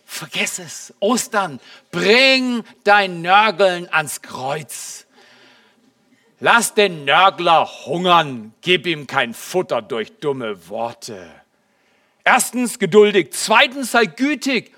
Vergiss 0.07 0.59
es. 0.59 0.95
Ostern, 1.01 1.61
bring 1.91 2.65
dein 2.85 3.23
Nörgeln 3.23 3.89
ans 3.93 4.23
Kreuz. 4.23 5.07
Lass 6.41 6.73
den 6.73 7.05
Nörgler 7.05 7.69
hungern, 7.85 8.55
gib 8.63 8.87
ihm 8.87 9.07
kein 9.07 9.35
Futter 9.35 9.83
durch 9.83 10.19
dumme 10.21 10.69
Worte. 10.69 11.31
Erstens 12.25 12.79
geduldig, 12.79 13.33
zweitens 13.33 13.93
sei 13.93 14.07
gütig. 14.07 14.75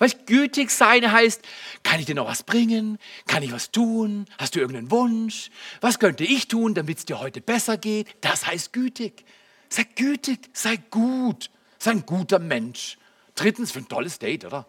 Weißt, 0.00 0.26
gütig 0.26 0.70
sein 0.70 1.12
heißt, 1.12 1.42
kann 1.82 2.00
ich 2.00 2.06
dir 2.06 2.14
noch 2.14 2.26
was 2.26 2.42
bringen? 2.42 2.98
Kann 3.26 3.42
ich 3.42 3.52
was 3.52 3.70
tun? 3.70 4.24
Hast 4.38 4.54
du 4.54 4.58
irgendeinen 4.58 4.90
Wunsch? 4.90 5.50
Was 5.82 5.98
könnte 5.98 6.24
ich 6.24 6.48
tun, 6.48 6.74
damit 6.74 6.98
es 6.98 7.04
dir 7.04 7.20
heute 7.20 7.42
besser 7.42 7.76
geht? 7.76 8.08
Das 8.22 8.46
heißt 8.46 8.72
gütig. 8.72 9.26
Sei 9.68 9.84
gütig, 9.84 10.48
sei 10.54 10.78
gut, 10.78 11.50
sei 11.78 11.90
ein 11.90 12.06
guter 12.06 12.38
Mensch. 12.38 12.96
Drittens, 13.34 13.72
für 13.72 13.80
ein 13.80 13.88
tolles 13.88 14.18
Date, 14.18 14.46
oder? 14.46 14.66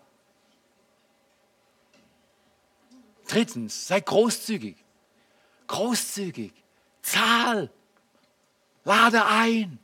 Drittens, 3.30 3.88
sei 3.88 4.02
großzügig. 4.02 4.76
Großzügig. 5.68 6.52
Zahl. 7.04 7.72
Lade 8.84 9.26
ein. 9.26 9.80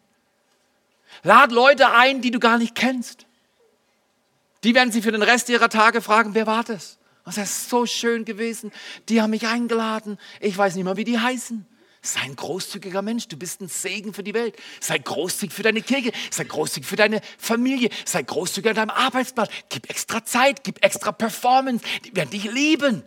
Lade 1.24 1.56
Leute 1.56 1.90
ein, 1.92 2.22
die 2.22 2.32
du 2.32 2.40
gar 2.40 2.58
nicht 2.58 2.76
kennst. 2.76 3.27
Die 4.64 4.76
werden 4.76 4.92
sie 4.92 5.02
für 5.02 5.12
den 5.12 5.22
Rest 5.22 5.50
ihrer 5.50 5.70
Tage 5.70 6.02
fragen, 6.02 6.34
wer 6.34 6.48
war 6.48 6.64
das? 6.64 6.98
Das 7.26 7.38
ist 7.38 7.70
so 7.70 7.86
schön 7.86 8.24
gewesen. 8.24 8.72
Die 9.10 9.22
haben 9.22 9.32
mich 9.32 9.48
eingeladen. 9.48 10.18
Ich 10.40 10.58
weiß 10.58 10.76
nicht 10.76 10.86
mal, 10.86 10.96
wie 10.96 11.04
die 11.04 11.20
heißen. 11.20 11.66
Sei 12.02 12.22
ein 12.22 12.38
großzügiger 12.38 13.02
Mensch. 13.02 13.28
Du 13.28 13.36
bist 13.36 13.60
ein 13.60 13.68
Segen 13.68 14.14
für 14.14 14.24
die 14.24 14.34
Welt. 14.34 14.56
Sei 14.80 14.98
großzügig 14.98 15.54
für 15.54 15.64
deine 15.64 15.82
Kirche. 15.82 16.14
Sei 16.32 16.46
großzügig 16.46 16.88
für 16.88 16.96
deine 16.96 17.20
Familie. 17.38 17.90
Sei 18.06 18.22
großzügig 18.24 18.70
an 18.70 18.76
deinem 18.76 18.90
Arbeitsplatz. 18.92 19.50
Gib 19.68 19.90
extra 19.90 20.24
Zeit. 20.24 20.64
Gib 20.64 20.84
extra 20.86 21.12
Performance. 21.12 21.84
Die 22.06 22.16
werden 22.16 22.30
dich 22.30 22.46
lieben. 22.46 23.04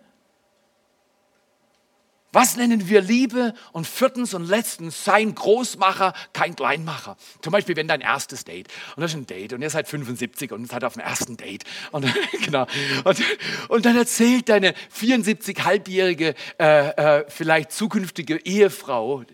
Was 2.33 2.57
nennen 2.57 2.89
wir 2.89 3.01
Liebe? 3.01 3.55
Und 3.73 3.87
viertens 3.87 4.35
und 4.35 4.47
letztens, 4.47 5.05
sei 5.05 5.23
ein 5.23 5.35
Großmacher, 5.35 6.15
kein 6.33 6.55
Kleinmacher. 6.55 7.17
Zum 7.43 7.53
Beispiel, 7.53 7.75
wenn 7.77 7.89
dein 7.89 8.01
erstes 8.01 8.45
Date, 8.45 8.69
und 8.95 9.03
das 9.03 9.13
ist 9.13 9.17
ein 9.17 9.27
Date, 9.27 9.53
und 9.53 9.63
ihr 9.63 9.71
seid 9.71 9.89
75 9.89 10.53
und 10.53 10.67
seid 10.69 10.85
auf 10.85 10.95
dem 10.95 11.03
ersten 11.03 11.37
Date. 11.37 11.65
Und, 11.91 12.07
genau, 12.45 12.67
und, 13.05 13.23
und 13.69 13.85
dann 13.85 13.97
erzählt 13.97 14.49
deine 14.49 14.75
74-halbjährige, 14.97 16.35
äh, 16.59 16.89
äh, 16.89 17.25
vielleicht 17.29 17.73
zukünftige 17.73 18.37
Ehefrau, 18.37 19.25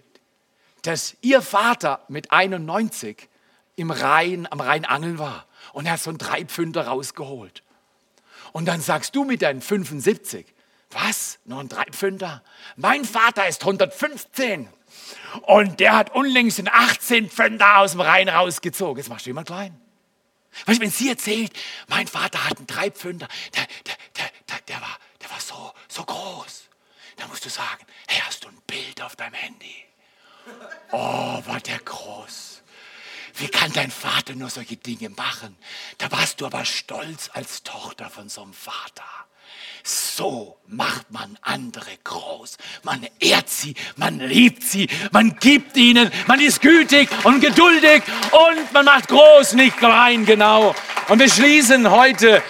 dass 0.83 1.17
ihr 1.21 1.43
Vater 1.43 2.05
mit 2.09 2.33
91 2.33 3.29
im 3.77 3.91
Rhein, 3.91 4.51
am 4.51 4.61
Rhein 4.61 4.85
angeln 4.87 5.19
war 5.19 5.47
und 5.73 5.85
er 5.85 5.93
hat 5.93 6.01
so 6.01 6.11
einen 6.11 6.19
Dreipfünder 6.19 6.87
rausgeholt. 6.87 7.63
Und 8.53 8.67
dann 8.67 8.81
sagst 8.81 9.15
du 9.15 9.25
mit 9.25 9.43
deinen 9.43 9.61
75, 9.61 10.47
was? 10.91 11.39
Nur 11.45 11.61
ein 11.61 11.69
Dreipfünder? 11.69 12.43
Mein 12.77 13.05
Vater 13.05 13.49
ist 13.49 13.63
115 13.63 14.69
und 15.43 15.81
der 15.81 15.97
hat 15.97 16.15
unlängst 16.15 16.59
einen 16.59 16.69
18 16.69 17.31
Pfünder 17.31 17.79
aus 17.79 17.93
dem 17.93 18.01
Rhein 18.01 18.29
rausgezogen. 18.29 18.99
Jetzt 18.99 19.09
machst 19.09 19.27
du 19.27 19.31
jemand 19.31 19.49
klein. 19.49 19.81
Weißt 20.65 20.79
du, 20.79 20.83
wenn 20.83 20.91
sie 20.91 21.11
erzählt, 21.11 21.53
mein 21.89 22.07
Vater 22.07 22.43
hat 22.45 22.57
einen 22.57 22.67
Dreipfünder, 22.67 23.29
der, 23.55 23.67
der, 23.87 23.95
der, 24.17 24.59
der, 24.69 24.81
war, 24.81 24.99
der 25.21 25.31
war 25.31 25.41
so, 25.41 25.73
so 25.89 26.05
groß. 26.05 26.69
Da 27.17 27.27
musst 27.27 27.45
du 27.45 27.51
sagen, 27.51 27.85
hey, 28.07 28.23
hast 28.25 28.45
du 28.45 28.49
ein 28.49 28.59
Bild 28.67 29.03
auf 29.03 29.17
deinem 29.17 29.35
Handy? 29.35 29.85
Oh, 30.93 31.43
war 31.45 31.61
der 31.61 31.79
groß. 31.79 32.63
Wie 33.35 33.49
kann 33.49 33.73
dein 33.73 33.91
Vater 33.91 34.35
nur 34.35 34.49
solche 34.49 34.77
Dinge 34.77 35.11
machen? 35.11 35.57
Da 35.99 36.11
warst 36.11 36.41
du 36.41 36.47
aber 36.47 36.65
stolz 36.65 37.29
als 37.33 37.63
Tochter 37.63 38.09
von 38.09 38.29
so 38.29 38.43
einem 38.43 38.55
Vater. 38.55 39.05
So 39.89 40.57
macht 40.67 41.13
man 41.13 41.39
andere 41.43 41.93
groß. 42.03 42.57
Man 42.83 43.07
ehrt 43.21 43.49
sie, 43.49 43.77
man 43.95 44.19
liebt 44.19 44.65
sie, 44.65 44.89
man 45.13 45.37
gibt 45.37 45.77
ihnen, 45.77 46.11
man 46.27 46.41
ist 46.41 46.61
gütig 46.61 47.09
und 47.23 47.41
geduldig 47.41 48.03
und 48.33 48.73
man 48.73 48.85
macht 48.85 49.07
groß, 49.07 49.53
nicht 49.53 49.77
klein, 49.77 50.27
genau. 50.27 50.75
Und 51.09 51.21
wir 51.21 51.31
schließen 51.31 51.89
heute 51.89 52.43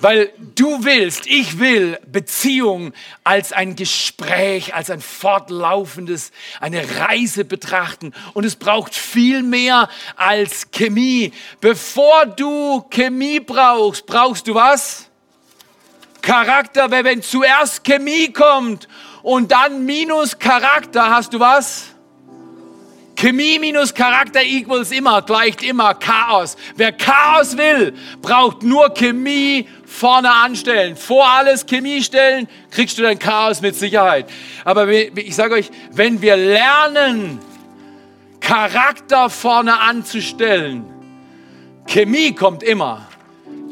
weil 0.00 0.32
du 0.56 0.82
willst, 0.82 1.28
ich 1.28 1.60
will 1.60 1.96
Beziehung 2.04 2.92
als 3.22 3.52
ein 3.52 3.76
Gespräch, 3.76 4.74
als 4.74 4.90
ein 4.90 5.00
fortlaufendes, 5.00 6.32
eine 6.58 6.82
Reise 6.98 7.44
betrachten. 7.44 8.12
Und 8.34 8.44
es 8.44 8.56
braucht 8.56 8.96
viel 8.96 9.44
mehr 9.44 9.88
als 10.16 10.72
Chemie. 10.72 11.32
Bevor 11.60 12.26
du 12.26 12.82
Chemie 12.90 13.38
brauchst, 13.38 14.04
brauchst 14.06 14.48
du 14.48 14.56
was? 14.56 15.11
Charakter, 16.22 16.90
weil 16.90 17.04
wenn 17.04 17.20
zuerst 17.20 17.84
Chemie 17.84 18.32
kommt 18.32 18.88
und 19.22 19.52
dann 19.52 19.84
minus 19.84 20.38
Charakter, 20.38 21.10
hast 21.10 21.34
du 21.34 21.40
was? 21.40 21.88
Chemie 23.16 23.58
minus 23.58 23.94
Charakter 23.94 24.42
equals 24.42 24.90
immer, 24.90 25.22
gleicht 25.22 25.62
immer 25.62 25.94
Chaos. 25.94 26.56
Wer 26.76 26.92
Chaos 26.92 27.56
will, 27.56 27.94
braucht 28.20 28.62
nur 28.62 28.92
Chemie 28.94 29.68
vorne 29.84 30.30
anstellen. 30.30 30.96
Vor 30.96 31.28
alles 31.28 31.66
Chemie 31.66 32.02
stellen, 32.02 32.48
kriegst 32.70 32.98
du 32.98 33.02
dein 33.02 33.18
Chaos 33.18 33.60
mit 33.60 33.76
Sicherheit. 33.76 34.26
Aber 34.64 34.88
ich 34.88 35.36
sage 35.36 35.54
euch, 35.54 35.70
wenn 35.92 36.20
wir 36.20 36.36
lernen, 36.36 37.38
Charakter 38.40 39.30
vorne 39.30 39.78
anzustellen, 39.78 40.84
Chemie 41.86 42.34
kommt 42.34 42.64
immer, 42.64 43.06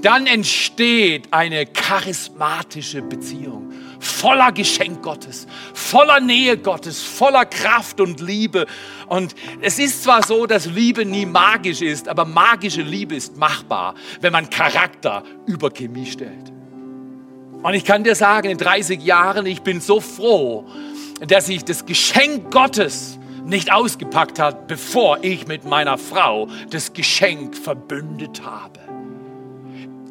dann 0.02 0.26
entsteht 0.26 1.32
eine 1.32 1.66
charismatische 1.66 3.02
Beziehung 3.02 3.70
voller 4.00 4.50
Geschenk 4.50 5.02
Gottes, 5.02 5.46
voller 5.74 6.20
Nähe 6.20 6.56
Gottes, 6.56 7.02
voller 7.02 7.44
Kraft 7.44 8.00
und 8.00 8.20
Liebe. 8.20 8.66
Und 9.06 9.34
es 9.60 9.78
ist 9.78 10.02
zwar 10.02 10.22
so, 10.22 10.46
dass 10.46 10.66
Liebe 10.66 11.04
nie 11.04 11.26
magisch 11.26 11.82
ist, 11.82 12.08
aber 12.08 12.24
magische 12.24 12.82
Liebe 12.82 13.14
ist 13.14 13.36
machbar, 13.36 13.94
wenn 14.20 14.32
man 14.32 14.48
Charakter 14.48 15.22
über 15.46 15.70
Chemie 15.70 16.06
stellt. 16.06 16.50
Und 17.62 17.74
ich 17.74 17.84
kann 17.84 18.04
dir 18.04 18.14
sagen, 18.14 18.48
in 18.48 18.58
30 18.58 19.02
Jahren, 19.02 19.44
ich 19.44 19.60
bin 19.60 19.80
so 19.80 20.00
froh, 20.00 20.66
dass 21.26 21.48
ich 21.50 21.64
das 21.64 21.84
Geschenk 21.84 22.50
Gottes 22.50 23.18
nicht 23.44 23.70
ausgepackt 23.70 24.38
hat, 24.38 24.66
bevor 24.66 25.18
ich 25.22 25.46
mit 25.46 25.64
meiner 25.64 25.98
Frau 25.98 26.48
das 26.70 26.94
Geschenk 26.94 27.54
verbündet 27.54 28.42
habe. 28.44 28.80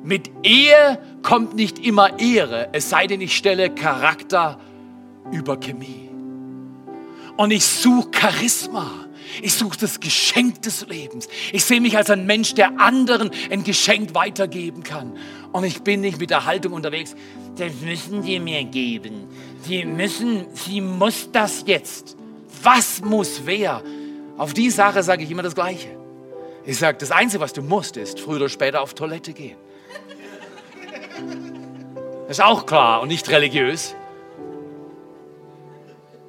Mit 0.04 0.30
Ehe 0.44 1.00
kommt 1.24 1.56
nicht 1.56 1.80
immer 1.80 2.20
Ehre, 2.20 2.70
es 2.72 2.90
sei 2.90 3.08
denn, 3.08 3.22
ich 3.22 3.36
stelle 3.36 3.70
Charakter 3.70 4.60
über 5.32 5.58
Chemie. 5.58 6.10
Und 7.38 7.52
ich 7.52 7.66
suche 7.66 8.10
Charisma. 8.12 8.90
Ich 9.42 9.54
suche 9.54 9.78
das 9.78 10.00
Geschenk 10.00 10.62
des 10.64 10.88
Lebens. 10.88 11.28
Ich 11.54 11.64
sehe 11.64 11.80
mich 11.80 11.96
als 11.96 12.10
ein 12.10 12.26
Mensch, 12.26 12.56
der 12.56 12.80
anderen 12.80 13.30
ein 13.50 13.64
Geschenk 13.64 14.16
weitergeben 14.16 14.84
kann. 14.84 15.16
Und 15.52 15.64
ich 15.64 15.82
bin 15.82 16.02
nicht 16.02 16.20
mit 16.20 16.32
der 16.32 16.46
Haltung 16.46 16.74
unterwegs, 16.74 17.16
das 17.58 17.74
müssen 17.82 18.24
die 18.24 18.40
mir 18.40 18.64
geben. 18.64 19.28
Sie 19.64 19.86
müssen, 19.86 20.46
sie 20.54 20.82
muss 20.82 21.30
das 21.32 21.64
jetzt. 21.66 22.18
Was 22.64 23.02
muss 23.02 23.42
wer? 23.46 23.84
Auf 24.38 24.54
die 24.54 24.70
Sache 24.70 25.04
sage 25.04 25.24
ich 25.24 25.32
immer 25.32 25.44
das 25.44 25.56
Gleiche. 25.56 25.90
Ich 26.66 26.78
sage, 26.78 26.98
das 26.98 27.12
Einzige, 27.12 27.42
was 27.42 27.54
du 27.54 27.62
musst, 27.62 27.98
ist 27.98 28.20
früher 28.20 28.38
oder 28.38 28.50
später 28.50 28.82
auf 28.82 28.94
Toilette 28.94 29.34
gehen. 29.34 29.58
Das 32.28 32.30
ist 32.38 32.42
auch 32.42 32.66
klar 32.66 33.02
und 33.02 33.08
nicht 33.08 33.30
religiös. 33.30 33.96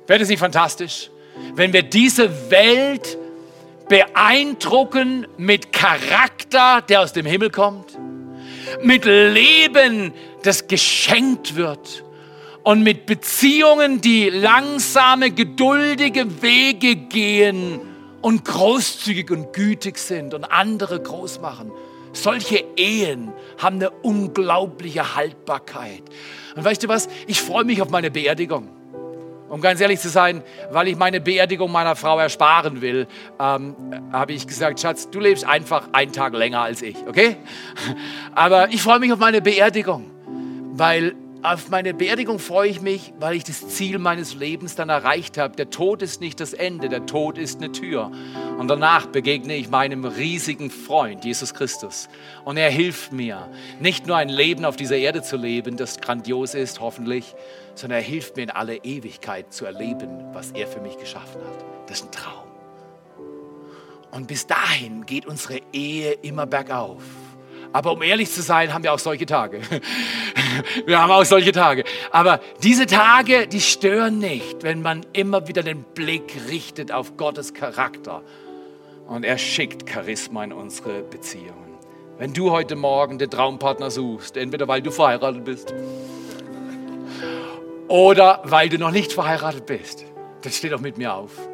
Wäre 0.07 0.19
das 0.19 0.29
nicht 0.29 0.41
fantastisch, 0.41 1.11
wenn 1.55 1.73
wir 1.73 1.83
diese 1.83 2.51
Welt 2.51 3.17
beeindrucken 3.89 5.27
mit 5.37 5.73
Charakter, 5.73 6.81
der 6.83 7.03
aus 7.03 7.13
dem 7.13 7.27
Himmel 7.27 7.51
kommt, 7.51 7.99
mit 8.83 9.05
Leben, 9.05 10.13
das 10.43 10.69
geschenkt 10.69 11.57
wird 11.57 12.05
und 12.63 12.83
mit 12.83 13.07
Beziehungen, 13.07 14.01
die 14.01 14.31
langsame, 14.31 15.31
geduldige 15.33 16.43
Wege 16.43 16.97
gehen 16.97 17.81
und 18.21 18.45
großzügig 18.45 19.31
und 19.31 19.53
gütig 19.53 19.99
sind 19.99 20.35
und 20.35 20.45
andere 20.45 21.01
groß 21.01 21.41
machen. 21.41 21.73
Solche 22.13 22.65
Ehen 22.77 23.33
haben 23.59 23.77
eine 23.77 23.91
unglaubliche 23.91 25.15
Haltbarkeit. 25.15 26.03
Und 26.57 26.65
weißt 26.65 26.83
du 26.83 26.89
was? 26.89 27.09
Ich 27.27 27.41
freue 27.41 27.65
mich 27.65 27.81
auf 27.83 27.91
meine 27.91 28.11
Beerdigung. 28.11 28.69
Um 29.49 29.61
ganz 29.61 29.81
ehrlich 29.81 29.99
zu 29.99 30.09
sein, 30.09 30.45
weil 30.71 30.87
ich 30.87 30.97
meine 30.97 31.21
Beerdigung 31.21 31.73
meiner 31.73 31.97
Frau 31.97 32.21
ersparen 32.21 32.81
will, 32.81 33.09
ähm, 33.41 33.75
habe 34.13 34.33
ich 34.33 34.47
gesagt, 34.47 34.79
Schatz, 34.79 35.11
du 35.11 35.19
lebst 35.19 35.45
einfach 35.45 35.89
einen 35.91 36.13
Tag 36.13 36.35
länger 36.35 36.61
als 36.61 36.83
ich, 36.83 36.97
okay? 37.09 37.37
Aber 38.35 38.69
ich 38.69 38.81
freue 38.81 39.01
mich 39.01 39.13
auf 39.13 39.19
meine 39.19 39.43
Beerdigung, 39.43 40.09
weil 40.75 41.17
auf 41.43 41.71
meine 41.71 41.95
Beerdigung 41.95 42.39
freue 42.39 42.69
ich 42.69 42.83
mich, 42.83 43.15
weil 43.19 43.35
ich 43.35 43.45
das 43.45 43.67
Ziel 43.69 43.99
meines 43.99 44.35
Lebens 44.35 44.75
dann 44.75 44.91
erreicht 44.91 45.39
habe. 45.39 45.57
Der 45.57 45.71
Tod 45.71 46.03
ist 46.03 46.21
nicht 46.21 46.39
das 46.39 46.53
Ende, 46.53 46.89
der 46.89 47.07
Tod 47.07 47.39
ist 47.39 47.59
eine 47.59 47.73
Tür. 47.73 48.11
Und 48.59 48.69
danach 48.69 49.07
begegne 49.07 49.55
ich 49.55 49.71
meinem 49.71 50.05
riesigen 50.05 50.71
Freund, 50.71 51.25
Jesus 51.25 51.55
Christus. 51.55 52.09
Und 52.45 52.59
er 52.59 52.71
hilft 52.71 53.13
mir, 53.13 53.49
nicht 53.81 54.07
nur 54.07 54.17
ein 54.17 54.29
Leben 54.29 54.67
auf 54.67 54.77
dieser 54.77 54.97
Erde 54.97 55.23
zu 55.23 55.37
leben, 55.37 55.79
das 55.79 56.01
grandios 56.01 56.55
ist, 56.55 56.81
hoffentlich, 56.81 57.35
sondern 57.75 58.01
er 58.01 58.05
hilft 58.05 58.37
mir 58.37 58.43
in 58.43 58.51
alle 58.51 58.77
Ewigkeit 58.77 59.53
zu 59.53 59.65
erleben, 59.65 60.11
was 60.35 60.51
er 60.51 60.67
für 60.67 60.81
mich 60.81 60.99
geschaffen 60.99 61.41
hat. 61.41 61.65
Das 61.87 62.01
ist 62.01 62.07
ein 62.07 62.13
Traum. 62.13 62.51
Und 64.11 64.27
bis 64.27 64.47
dahin 64.47 65.07
geht 65.07 65.25
unsere 65.25 65.61
Ehe 65.73 66.13
immer 66.13 66.45
bergauf. 66.45 67.03
Aber 67.73 67.93
um 67.93 68.03
ehrlich 68.03 68.31
zu 68.31 68.43
sein, 68.43 68.75
haben 68.75 68.83
wir 68.83 68.93
auch 68.93 68.99
solche 68.99 69.27
Tage. 69.27 69.61
Wir 70.87 71.01
haben 71.01 71.11
auch 71.13 71.25
solche 71.25 71.53
Tage. 71.53 71.85
Aber 72.11 72.41
diese 72.63 72.87
Tage, 72.87 73.47
die 73.47 73.61
stören 73.61 74.19
nicht, 74.19 74.63
wenn 74.63 74.83
man 74.83 75.07
immer 75.13 75.47
wieder 75.47 75.63
den 75.63 75.85
Blick 75.85 76.35
richtet 76.49 76.91
auf 76.91 77.17
Gottes 77.17 77.55
Charakter. 77.55 78.23
Und 79.07 79.25
er 79.25 79.39
schickt 79.39 79.89
Charisma 79.89 80.45
in 80.45 80.53
unsere 80.53 81.03
Beziehungen. 81.03 81.79
Wenn 82.19 82.33
du 82.33 82.51
heute 82.51 82.77
Morgen 82.77 83.19
den 83.19 83.31
Traumpartner 83.31 83.91
suchst, 83.91 84.37
entweder 84.37 84.69
weil 84.69 84.83
du 84.83 84.91
verheiratet 84.91 85.45
bist 85.45 85.73
oder 87.89 88.43
weil 88.45 88.69
du 88.69 88.79
noch 88.79 88.91
nicht 88.91 89.13
verheiratet 89.13 89.67
bist, 89.67 90.05
dann 90.43 90.53
steh 90.53 90.69
doch 90.69 90.81
mit 90.81 90.99
mir 90.99 91.15
auf 91.15 91.50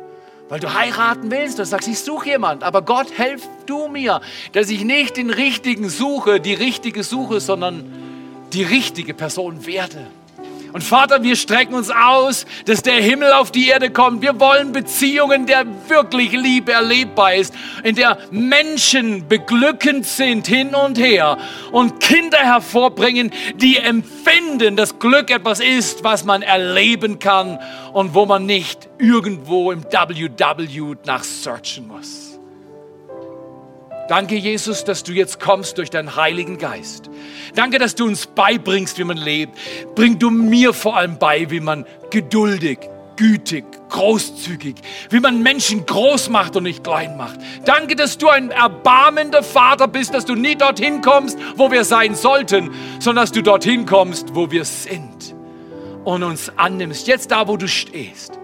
weil 0.48 0.60
du 0.60 0.72
heiraten 0.72 1.30
willst. 1.30 1.58
Du 1.58 1.64
sagst, 1.64 1.88
ich 1.88 1.98
suche 1.98 2.30
jemand, 2.30 2.62
aber 2.62 2.82
Gott, 2.82 3.08
helf 3.16 3.42
du 3.66 3.88
mir, 3.88 4.20
dass 4.52 4.70
ich 4.70 4.84
nicht 4.84 5.16
den 5.16 5.30
richtigen 5.30 5.88
suche, 5.88 6.40
die 6.40 6.54
richtige 6.54 7.02
suche, 7.02 7.40
sondern 7.40 7.84
die 8.52 8.62
richtige 8.62 9.14
Person 9.14 9.66
werde. 9.66 10.06
Und 10.76 10.82
Vater, 10.82 11.22
wir 11.22 11.36
strecken 11.36 11.74
uns 11.74 11.88
aus, 11.88 12.44
dass 12.66 12.82
der 12.82 13.00
Himmel 13.00 13.32
auf 13.32 13.50
die 13.50 13.68
Erde 13.68 13.88
kommt. 13.88 14.20
Wir 14.20 14.38
wollen 14.38 14.72
Beziehungen, 14.72 15.46
der 15.46 15.64
wirklich 15.88 16.32
Liebe 16.32 16.72
erlebbar 16.72 17.32
ist, 17.32 17.54
in 17.82 17.94
der 17.94 18.18
Menschen 18.30 19.26
beglückend 19.26 20.04
sind 20.04 20.46
hin 20.46 20.74
und 20.74 20.98
her 20.98 21.38
und 21.72 22.00
Kinder 22.00 22.36
hervorbringen, 22.36 23.32
die 23.54 23.78
empfinden, 23.78 24.76
dass 24.76 24.98
Glück 24.98 25.30
etwas 25.30 25.60
ist, 25.60 26.04
was 26.04 26.26
man 26.26 26.42
erleben 26.42 27.20
kann 27.20 27.58
und 27.94 28.12
wo 28.12 28.26
man 28.26 28.44
nicht 28.44 28.86
irgendwo 28.98 29.72
im 29.72 29.82
WW 29.82 30.94
nach 31.06 31.24
searchen 31.24 31.88
muss. 31.88 32.25
Danke, 34.08 34.36
Jesus, 34.36 34.84
dass 34.84 35.02
du 35.02 35.12
jetzt 35.12 35.40
kommst 35.40 35.78
durch 35.78 35.90
deinen 35.90 36.14
Heiligen 36.14 36.58
Geist. 36.58 37.10
Danke, 37.54 37.78
dass 37.78 37.94
du 37.94 38.06
uns 38.06 38.26
beibringst, 38.26 38.98
wie 38.98 39.04
man 39.04 39.16
lebt. 39.16 39.58
Bring 39.96 40.18
du 40.18 40.30
mir 40.30 40.72
vor 40.72 40.96
allem 40.96 41.18
bei, 41.18 41.50
wie 41.50 41.58
man 41.58 41.84
geduldig, 42.10 42.78
gütig, 43.16 43.64
großzügig, 43.88 44.76
wie 45.10 45.18
man 45.18 45.42
Menschen 45.42 45.86
groß 45.86 46.28
macht 46.28 46.54
und 46.54 46.64
nicht 46.64 46.84
klein 46.84 47.16
macht. 47.16 47.40
Danke, 47.64 47.96
dass 47.96 48.16
du 48.16 48.28
ein 48.28 48.50
erbarmender 48.50 49.42
Vater 49.42 49.88
bist, 49.88 50.14
dass 50.14 50.24
du 50.24 50.34
nie 50.34 50.54
dorthin 50.54 51.00
kommst, 51.02 51.36
wo 51.56 51.72
wir 51.72 51.84
sein 51.84 52.14
sollten, 52.14 52.70
sondern 53.00 53.24
dass 53.24 53.32
du 53.32 53.42
dorthin 53.42 53.86
kommst, 53.86 54.34
wo 54.34 54.50
wir 54.50 54.64
sind 54.64 55.34
und 56.04 56.22
uns 56.22 56.52
annimmst, 56.56 57.08
jetzt 57.08 57.32
da, 57.32 57.48
wo 57.48 57.56
du 57.56 57.66
stehst. 57.66 58.38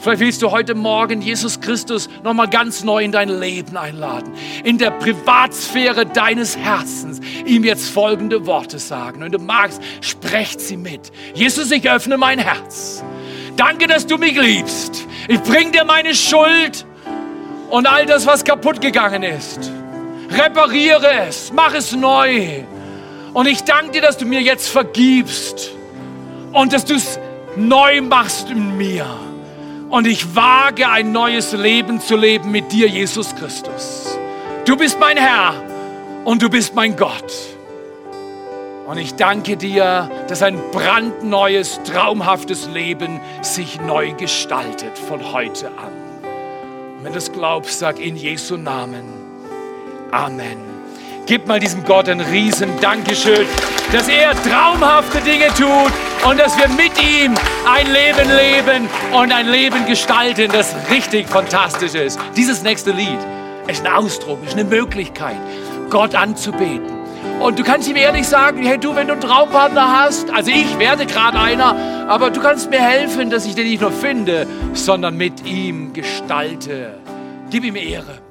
Vielleicht 0.00 0.20
willst 0.20 0.40
du 0.40 0.50
heute 0.50 0.74
Morgen 0.74 1.20
Jesus 1.20 1.60
Christus 1.60 2.08
nochmal 2.24 2.48
ganz 2.48 2.82
neu 2.82 3.04
in 3.04 3.12
dein 3.12 3.28
Leben 3.28 3.76
einladen. 3.76 4.32
In 4.64 4.78
der 4.78 4.92
Privatsphäre 4.92 6.06
deines 6.06 6.56
Herzens 6.56 7.20
ihm 7.44 7.64
jetzt 7.64 7.90
folgende 7.90 8.46
Worte 8.46 8.78
sagen. 8.78 9.20
Wenn 9.20 9.30
du 9.30 9.38
magst, 9.38 9.82
sprecht 10.00 10.58
sie 10.58 10.78
mit. 10.78 11.12
Jesus, 11.34 11.70
ich 11.70 11.90
öffne 11.90 12.16
mein 12.16 12.38
Herz. 12.38 13.04
Danke, 13.56 13.88
dass 13.88 14.06
du 14.06 14.16
mich 14.16 14.40
liebst. 14.40 15.06
Ich 15.28 15.42
bring 15.42 15.70
dir 15.70 15.84
meine 15.84 16.14
Schuld 16.14 16.86
und 17.68 17.86
all 17.86 18.06
das, 18.06 18.24
was 18.24 18.42
kaputt 18.42 18.80
gegangen 18.80 19.22
ist. 19.22 19.70
Repariere 20.30 21.26
es, 21.28 21.52
mach 21.52 21.74
es 21.74 21.92
neu. 21.92 22.64
Und 23.34 23.46
ich 23.46 23.64
danke 23.64 23.90
dir, 23.92 24.00
dass 24.00 24.16
du 24.16 24.24
mir 24.24 24.40
jetzt 24.40 24.70
vergibst 24.70 25.72
und 26.54 26.72
dass 26.72 26.86
du 26.86 26.94
es 26.94 27.20
neu 27.54 28.00
machst 28.00 28.48
in 28.48 28.78
mir. 28.78 29.04
Und 29.90 30.06
ich 30.06 30.36
wage 30.36 30.88
ein 30.88 31.10
neues 31.10 31.52
Leben 31.52 32.00
zu 32.00 32.16
leben 32.16 32.52
mit 32.52 32.70
dir, 32.70 32.86
Jesus 32.86 33.34
Christus. 33.34 34.16
Du 34.64 34.76
bist 34.76 35.00
mein 35.00 35.16
Herr 35.16 35.54
und 36.24 36.42
du 36.42 36.48
bist 36.48 36.76
mein 36.76 36.96
Gott. 36.96 37.32
Und 38.86 38.98
ich 38.98 39.14
danke 39.14 39.56
dir, 39.56 40.08
dass 40.28 40.42
ein 40.42 40.60
brandneues, 40.70 41.80
traumhaftes 41.84 42.68
Leben 42.68 43.20
sich 43.42 43.80
neu 43.80 44.12
gestaltet 44.12 44.96
von 44.96 45.32
heute 45.32 45.68
an. 45.68 45.92
Und 46.98 47.04
wenn 47.04 47.12
du 47.12 47.18
es 47.18 47.32
glaubst, 47.32 47.80
sag 47.80 47.98
in 47.98 48.16
Jesu 48.16 48.56
Namen. 48.56 49.04
Amen. 50.12 50.69
Gib 51.26 51.46
mal 51.46 51.60
diesem 51.60 51.84
Gott 51.84 52.08
ein 52.08 52.20
riesen 52.20 52.80
Dankeschön, 52.80 53.46
dass 53.92 54.08
er 54.08 54.32
traumhafte 54.42 55.20
Dinge 55.20 55.48
tut 55.48 55.92
und 56.28 56.38
dass 56.38 56.56
wir 56.58 56.68
mit 56.68 56.92
ihm 57.02 57.34
ein 57.68 57.86
Leben 57.92 58.28
leben 58.28 58.88
und 59.12 59.32
ein 59.32 59.48
Leben 59.48 59.86
gestalten, 59.86 60.50
das 60.52 60.74
richtig 60.90 61.28
fantastisch 61.28 61.94
ist. 61.94 62.18
Dieses 62.36 62.62
nächste 62.62 62.90
Lied 62.90 63.18
ist 63.68 63.86
ein 63.86 63.92
Ausdruck, 63.92 64.38
ist 64.44 64.54
eine 64.54 64.64
Möglichkeit, 64.64 65.36
Gott 65.88 66.14
anzubeten. 66.14 66.98
Und 67.40 67.58
du 67.58 67.64
kannst 67.64 67.88
ihm 67.88 67.96
ehrlich 67.96 68.26
sagen, 68.26 68.62
hey 68.64 68.78
du, 68.78 68.94
wenn 68.94 69.06
du 69.06 69.14
einen 69.14 69.22
Traumpartner 69.22 70.02
hast, 70.02 70.30
also 70.30 70.50
ich 70.50 70.78
werde 70.78 71.06
gerade 71.06 71.38
einer, 71.38 71.74
aber 72.08 72.30
du 72.30 72.40
kannst 72.40 72.70
mir 72.70 72.80
helfen, 72.80 73.30
dass 73.30 73.46
ich 73.46 73.54
den 73.54 73.66
nicht 73.66 73.80
nur 73.80 73.92
finde, 73.92 74.46
sondern 74.74 75.16
mit 75.16 75.46
ihm 75.46 75.92
gestalte. 75.92 76.98
Gib 77.50 77.64
ihm 77.64 77.76
Ehre. 77.76 78.29